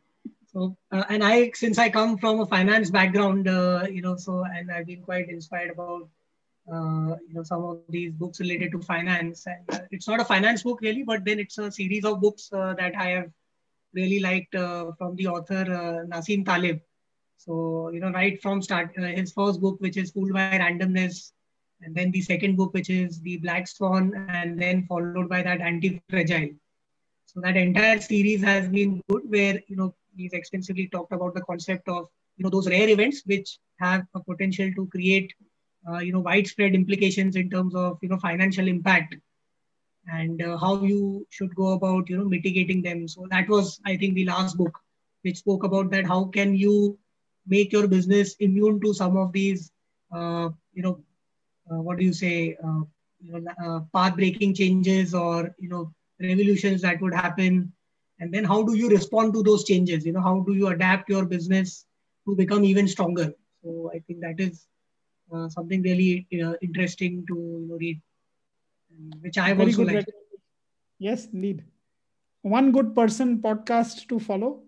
So, 0.52 0.76
uh, 0.92 1.02
and 1.08 1.24
I 1.24 1.50
since 1.54 1.78
I 1.78 1.90
come 1.90 2.16
from 2.16 2.40
a 2.40 2.46
finance 2.46 2.90
background, 2.90 3.48
uh, 3.48 3.86
you 3.90 4.02
know, 4.02 4.16
so 4.16 4.44
and 4.44 4.70
I've 4.70 4.86
been 4.86 5.02
quite 5.02 5.28
inspired 5.28 5.70
about 5.70 6.08
uh, 6.72 7.16
you 7.28 7.34
know 7.34 7.42
some 7.42 7.62
of 7.64 7.80
these 7.88 8.12
books 8.12 8.40
related 8.40 8.72
to 8.72 8.80
finance. 8.80 9.46
And 9.46 9.64
uh, 9.72 9.80
it's 9.90 10.08
not 10.08 10.20
a 10.20 10.24
finance 10.24 10.62
book 10.62 10.80
really, 10.80 11.02
but 11.02 11.24
then 11.24 11.38
it's 11.38 11.58
a 11.58 11.70
series 11.70 12.04
of 12.04 12.20
books 12.20 12.48
that 12.50 12.94
I 12.98 13.08
have 13.10 13.30
really 13.92 14.20
liked 14.20 14.54
from 14.54 15.16
the 15.16 15.26
author 15.28 15.64
Nassim 16.08 16.44
Taleb. 16.44 16.80
So 17.36 17.90
you 17.92 18.00
know, 18.00 18.10
right 18.10 18.40
from 18.40 18.62
start, 18.62 18.96
his 18.96 19.32
first 19.32 19.60
book, 19.60 19.76
which 19.80 19.96
is 19.96 20.10
Fooled 20.12 20.32
by 20.32 20.58
Randomness, 20.58 21.32
and 21.82 21.94
then 21.94 22.10
the 22.10 22.22
second 22.22 22.56
book, 22.56 22.72
which 22.72 22.88
is 22.88 23.20
The 23.20 23.36
Black 23.38 23.68
Swan, 23.68 24.14
and 24.28 24.58
then 24.60 24.86
followed 24.86 25.28
by 25.28 25.42
that 25.42 25.60
Anti-Fragile. 25.60 26.50
So 27.26 27.40
that 27.40 27.56
entire 27.56 28.00
series 28.00 28.42
has 28.42 28.68
been 28.68 29.02
good, 29.10 29.22
where 29.28 29.60
you 29.68 29.76
know 29.76 29.94
he's 30.16 30.32
extensively 30.32 30.88
talked 30.88 31.12
about 31.12 31.34
the 31.34 31.42
concept 31.42 31.88
of 31.88 32.08
you 32.36 32.44
know 32.44 32.50
those 32.50 32.68
rare 32.68 32.88
events 32.88 33.22
which 33.26 33.58
have 33.78 34.06
a 34.14 34.20
potential 34.20 34.70
to 34.76 34.86
create 34.86 35.32
uh, 35.88 35.98
you 35.98 36.12
know 36.12 36.20
widespread 36.20 36.74
implications 36.74 37.36
in 37.36 37.50
terms 37.50 37.74
of 37.74 37.98
you 38.02 38.08
know 38.08 38.18
financial 38.18 38.68
impact 38.68 39.16
and 40.12 40.42
uh, 40.42 40.56
how 40.58 40.82
you 40.82 41.26
should 41.30 41.54
go 41.54 41.72
about 41.72 42.08
you 42.08 42.18
know 42.18 42.24
mitigating 42.24 42.82
them. 42.82 43.08
So 43.08 43.26
that 43.30 43.48
was, 43.48 43.80
I 43.86 43.96
think, 43.96 44.14
the 44.14 44.26
last 44.26 44.56
book 44.56 44.78
which 45.22 45.38
spoke 45.38 45.64
about 45.64 45.90
that. 45.92 46.06
How 46.06 46.24
can 46.24 46.54
you 46.54 46.98
make 47.46 47.72
your 47.72 47.88
business 47.88 48.34
immune 48.40 48.80
to 48.80 48.92
some 48.94 49.16
of 49.16 49.32
these 49.32 49.70
uh, 50.14 50.50
you 50.72 50.82
know 50.82 51.02
uh, 51.70 51.80
what 51.80 51.98
do 51.98 52.04
you 52.04 52.12
say, 52.12 52.56
uh, 52.64 52.80
you 53.22 53.40
know, 53.40 53.88
path 53.94 54.16
breaking 54.16 54.54
changes 54.54 55.14
or, 55.14 55.54
you 55.58 55.68
know, 55.68 55.92
revolutions 56.20 56.82
that 56.82 57.00
would 57.00 57.14
happen. 57.14 57.72
And 58.20 58.32
then 58.32 58.44
how 58.44 58.62
do 58.62 58.74
you 58.74 58.88
respond 58.88 59.32
to 59.34 59.42
those 59.42 59.64
changes? 59.64 60.04
You 60.04 60.12
know, 60.12 60.20
how 60.20 60.40
do 60.40 60.54
you 60.54 60.68
adapt 60.68 61.08
your 61.08 61.24
business 61.24 61.86
to 62.28 62.36
become 62.36 62.64
even 62.64 62.86
stronger? 62.86 63.32
So 63.62 63.90
I 63.94 64.00
think 64.00 64.20
that 64.20 64.40
is 64.40 64.66
uh, 65.32 65.48
something 65.48 65.82
really 65.82 66.26
uh, 66.44 66.54
interesting 66.62 67.24
to 67.26 67.34
you 67.34 67.66
know, 67.68 67.76
read, 67.76 68.00
which 69.20 69.38
I 69.38 69.52
Very 69.54 69.70
also 69.70 69.84
like. 69.84 70.06
Yes, 70.98 71.26
indeed. 71.32 71.64
One 72.42 72.72
good 72.72 72.94
person 72.94 73.38
podcast 73.38 74.08
to 74.08 74.18
follow. 74.18 74.62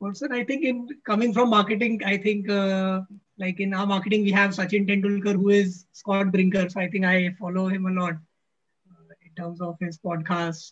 Person, 0.00 0.32
I 0.32 0.44
think 0.44 0.64
in 0.64 0.88
coming 1.04 1.32
from 1.34 1.50
marketing, 1.50 2.00
I 2.04 2.16
think 2.16 2.48
uh, 2.48 3.00
like 3.36 3.58
in 3.58 3.74
our 3.74 3.86
marketing, 3.86 4.22
we 4.22 4.30
have 4.30 4.52
Sachin 4.52 4.86
Tendulkar, 4.88 5.34
who 5.34 5.48
is 5.48 5.86
Scott 5.92 6.30
Brinker. 6.30 6.68
So 6.68 6.80
I 6.80 6.88
think 6.88 7.04
I 7.04 7.34
follow 7.38 7.66
him 7.66 7.86
a 7.86 7.90
lot 7.90 8.14
uh, 8.14 9.14
in 9.26 9.34
terms 9.36 9.60
of 9.60 9.76
his 9.80 9.98
podcast 9.98 10.70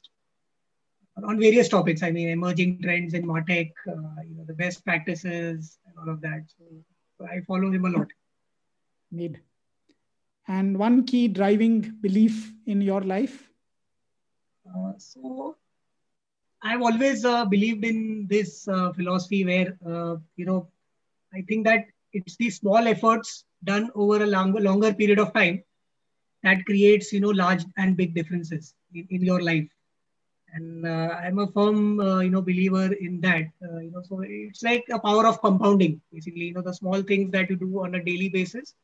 on 1.24 1.40
various 1.40 1.68
topics. 1.68 2.02
I 2.02 2.10
mean, 2.12 2.28
emerging 2.28 2.82
trends 2.82 3.14
in 3.14 3.26
Martech, 3.26 3.72
uh, 3.88 4.22
you 4.24 4.36
know, 4.36 4.44
the 4.46 4.54
best 4.54 4.84
practices 4.84 5.78
and 5.86 5.94
all 5.98 6.12
of 6.12 6.20
that. 6.20 6.42
So 6.56 6.64
I 7.20 7.40
follow 7.46 7.70
him 7.70 7.84
a 7.84 7.90
lot. 7.90 8.08
Need. 9.10 9.40
And 10.48 10.78
one 10.78 11.04
key 11.04 11.28
driving 11.28 11.80
belief 12.00 12.52
in 12.66 12.80
your 12.80 13.00
life? 13.00 13.50
Uh, 14.68 14.92
so 14.98 15.56
I've 16.62 16.82
always 16.82 17.24
uh, 17.24 17.44
believed 17.44 17.84
in 17.84 18.26
this 18.28 18.66
uh, 18.68 18.92
philosophy 18.92 19.44
where, 19.44 19.76
uh, 19.86 20.16
you 20.36 20.46
know, 20.46 20.68
I 21.32 21.42
think 21.42 21.66
that 21.66 21.86
it's 22.12 22.36
the 22.36 22.50
small 22.50 22.86
efforts 22.86 23.44
done 23.64 23.90
over 23.94 24.22
a 24.22 24.26
longer, 24.26 24.60
longer 24.60 24.92
period 24.94 25.18
of 25.18 25.32
time 25.32 25.62
that 26.42 26.64
creates 26.64 27.12
you 27.12 27.20
know 27.20 27.30
large 27.30 27.64
and 27.76 27.96
big 27.96 28.14
differences 28.14 28.74
in, 28.94 29.06
in 29.10 29.22
your 29.22 29.42
life 29.42 29.68
and 30.56 30.86
uh, 30.86 31.10
i'm 31.24 31.38
a 31.38 31.46
firm 31.56 32.00
uh, 32.00 32.20
you 32.20 32.30
know 32.30 32.42
believer 32.42 32.86
in 33.06 33.20
that 33.20 33.46
uh, 33.66 33.78
you 33.84 33.90
know 33.90 34.02
so 34.08 34.22
it's 34.24 34.62
like 34.62 34.84
a 34.90 34.98
power 34.98 35.26
of 35.26 35.40
compounding. 35.40 36.00
Basically 36.12 36.46
you 36.48 36.54
know 36.54 36.62
the 36.62 36.74
small 36.74 37.02
things 37.02 37.30
that 37.32 37.50
you 37.50 37.56
do 37.56 37.70
on 37.84 37.94
a 37.94 38.02
daily 38.02 38.28
basis 38.28 38.74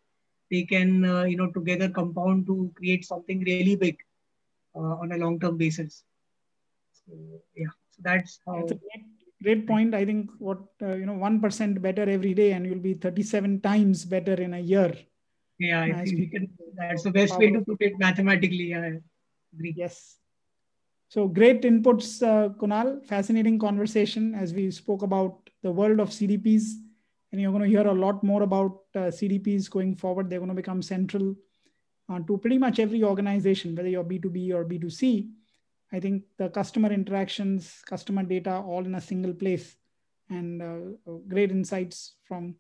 they 0.51 0.63
can 0.65 1.05
uh, 1.05 1.25
you 1.25 1.37
know 1.37 1.51
together 1.51 1.89
compound 1.89 2.47
to 2.47 2.73
create 2.77 3.05
something 3.05 3.43
really 3.51 3.77
big 3.77 3.97
uh, 4.77 4.95
on 5.03 5.13
a 5.13 5.17
long 5.17 5.41
term 5.41 5.57
basis. 5.57 6.05
So 6.93 7.13
yeah. 7.57 7.73
So 7.91 8.01
that's 8.03 8.39
how 8.47 8.69
great 9.43 9.67
point. 9.67 9.95
I 9.95 10.05
think 10.05 10.31
what 10.39 10.61
uh, 10.83 10.95
you 10.95 11.07
know 11.07 11.15
1% 11.15 11.83
better 11.83 12.09
every 12.09 12.35
day 12.35 12.53
and 12.53 12.67
you'll 12.67 12.87
be 12.91 12.95
37 12.95 13.61
times 13.61 14.05
better 14.05 14.35
in 14.35 14.55
a 14.55 14.61
year. 14.61 14.95
Yeah 15.59 15.83
I 15.83 16.05
think 16.05 16.33
can, 16.33 16.49
that's 16.77 17.03
the 17.03 17.11
best 17.11 17.39
way 17.39 17.51
to 17.51 17.61
put 17.61 17.81
it 17.81 17.99
mathematically 17.99 18.71
yeah, 18.71 18.99
yes 19.61 20.17
so 21.13 21.27
great 21.39 21.63
inputs 21.71 22.09
uh, 22.31 22.49
kunal 22.61 22.89
fascinating 23.13 23.59
conversation 23.67 24.35
as 24.43 24.55
we 24.59 24.65
spoke 24.71 25.03
about 25.09 25.51
the 25.67 25.73
world 25.81 26.01
of 26.05 26.15
cdps 26.19 26.65
and 27.31 27.41
you're 27.41 27.55
going 27.57 27.67
to 27.67 27.75
hear 27.75 27.87
a 27.93 28.01
lot 28.05 28.23
more 28.31 28.43
about 28.49 28.81
uh, 29.01 29.09
cdps 29.19 29.71
going 29.77 29.95
forward 30.03 30.29
they're 30.29 30.45
going 30.45 30.57
to 30.57 30.63
become 30.63 30.83
central 30.95 31.27
uh, 32.09 32.21
to 32.29 32.39
pretty 32.39 32.59
much 32.65 32.79
every 32.87 33.03
organization 33.13 33.77
whether 33.77 33.93
you're 33.95 34.11
b2b 34.13 34.53
or 34.59 34.65
b2c 34.73 35.29
I 35.93 36.01
think 36.01 36.25
the 36.39 36.49
customer 36.49 36.91
interactions, 36.91 37.83
customer 37.85 38.23
data, 38.23 38.55
all 38.55 38.85
in 38.85 38.95
a 38.95 39.01
single 39.01 39.35
place, 39.35 39.77
and 40.31 40.63
uh, 40.63 41.13
great 41.29 41.51
insights 41.51 42.15
from 42.27 42.55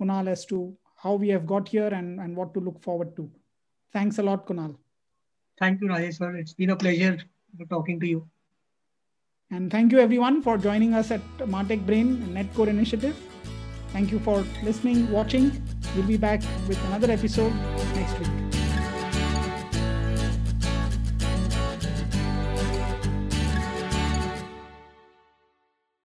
Kunal 0.00 0.28
as 0.28 0.46
to 0.46 0.76
how 0.96 1.14
we 1.14 1.28
have 1.30 1.44
got 1.44 1.68
here 1.68 1.88
and, 1.88 2.20
and 2.20 2.36
what 2.36 2.54
to 2.54 2.60
look 2.60 2.80
forward 2.80 3.16
to. 3.16 3.28
Thanks 3.92 4.18
a 4.18 4.22
lot, 4.22 4.46
Kunal. 4.46 4.76
Thank 5.58 5.80
you, 5.80 5.88
Rajesh, 5.88 6.18
sir. 6.18 6.36
It's 6.36 6.52
been 6.52 6.70
a 6.70 6.76
pleasure 6.76 7.18
talking 7.68 8.00
to 8.00 8.06
you. 8.06 8.28
And 9.50 9.70
thank 9.70 9.92
you, 9.92 9.98
everyone, 9.98 10.42
for 10.42 10.58
joining 10.58 10.94
us 10.94 11.10
at 11.10 11.22
Martech 11.38 11.86
Brain 11.86 12.18
Netcore 12.34 12.68
Initiative. 12.68 13.16
Thank 13.92 14.12
you 14.12 14.18
for 14.18 14.44
listening, 14.62 15.10
watching. 15.10 15.50
We'll 15.96 16.06
be 16.06 16.18
back 16.18 16.42
with 16.68 16.82
another 16.86 17.10
episode 17.10 17.54
next 17.94 18.18
week. 18.18 18.37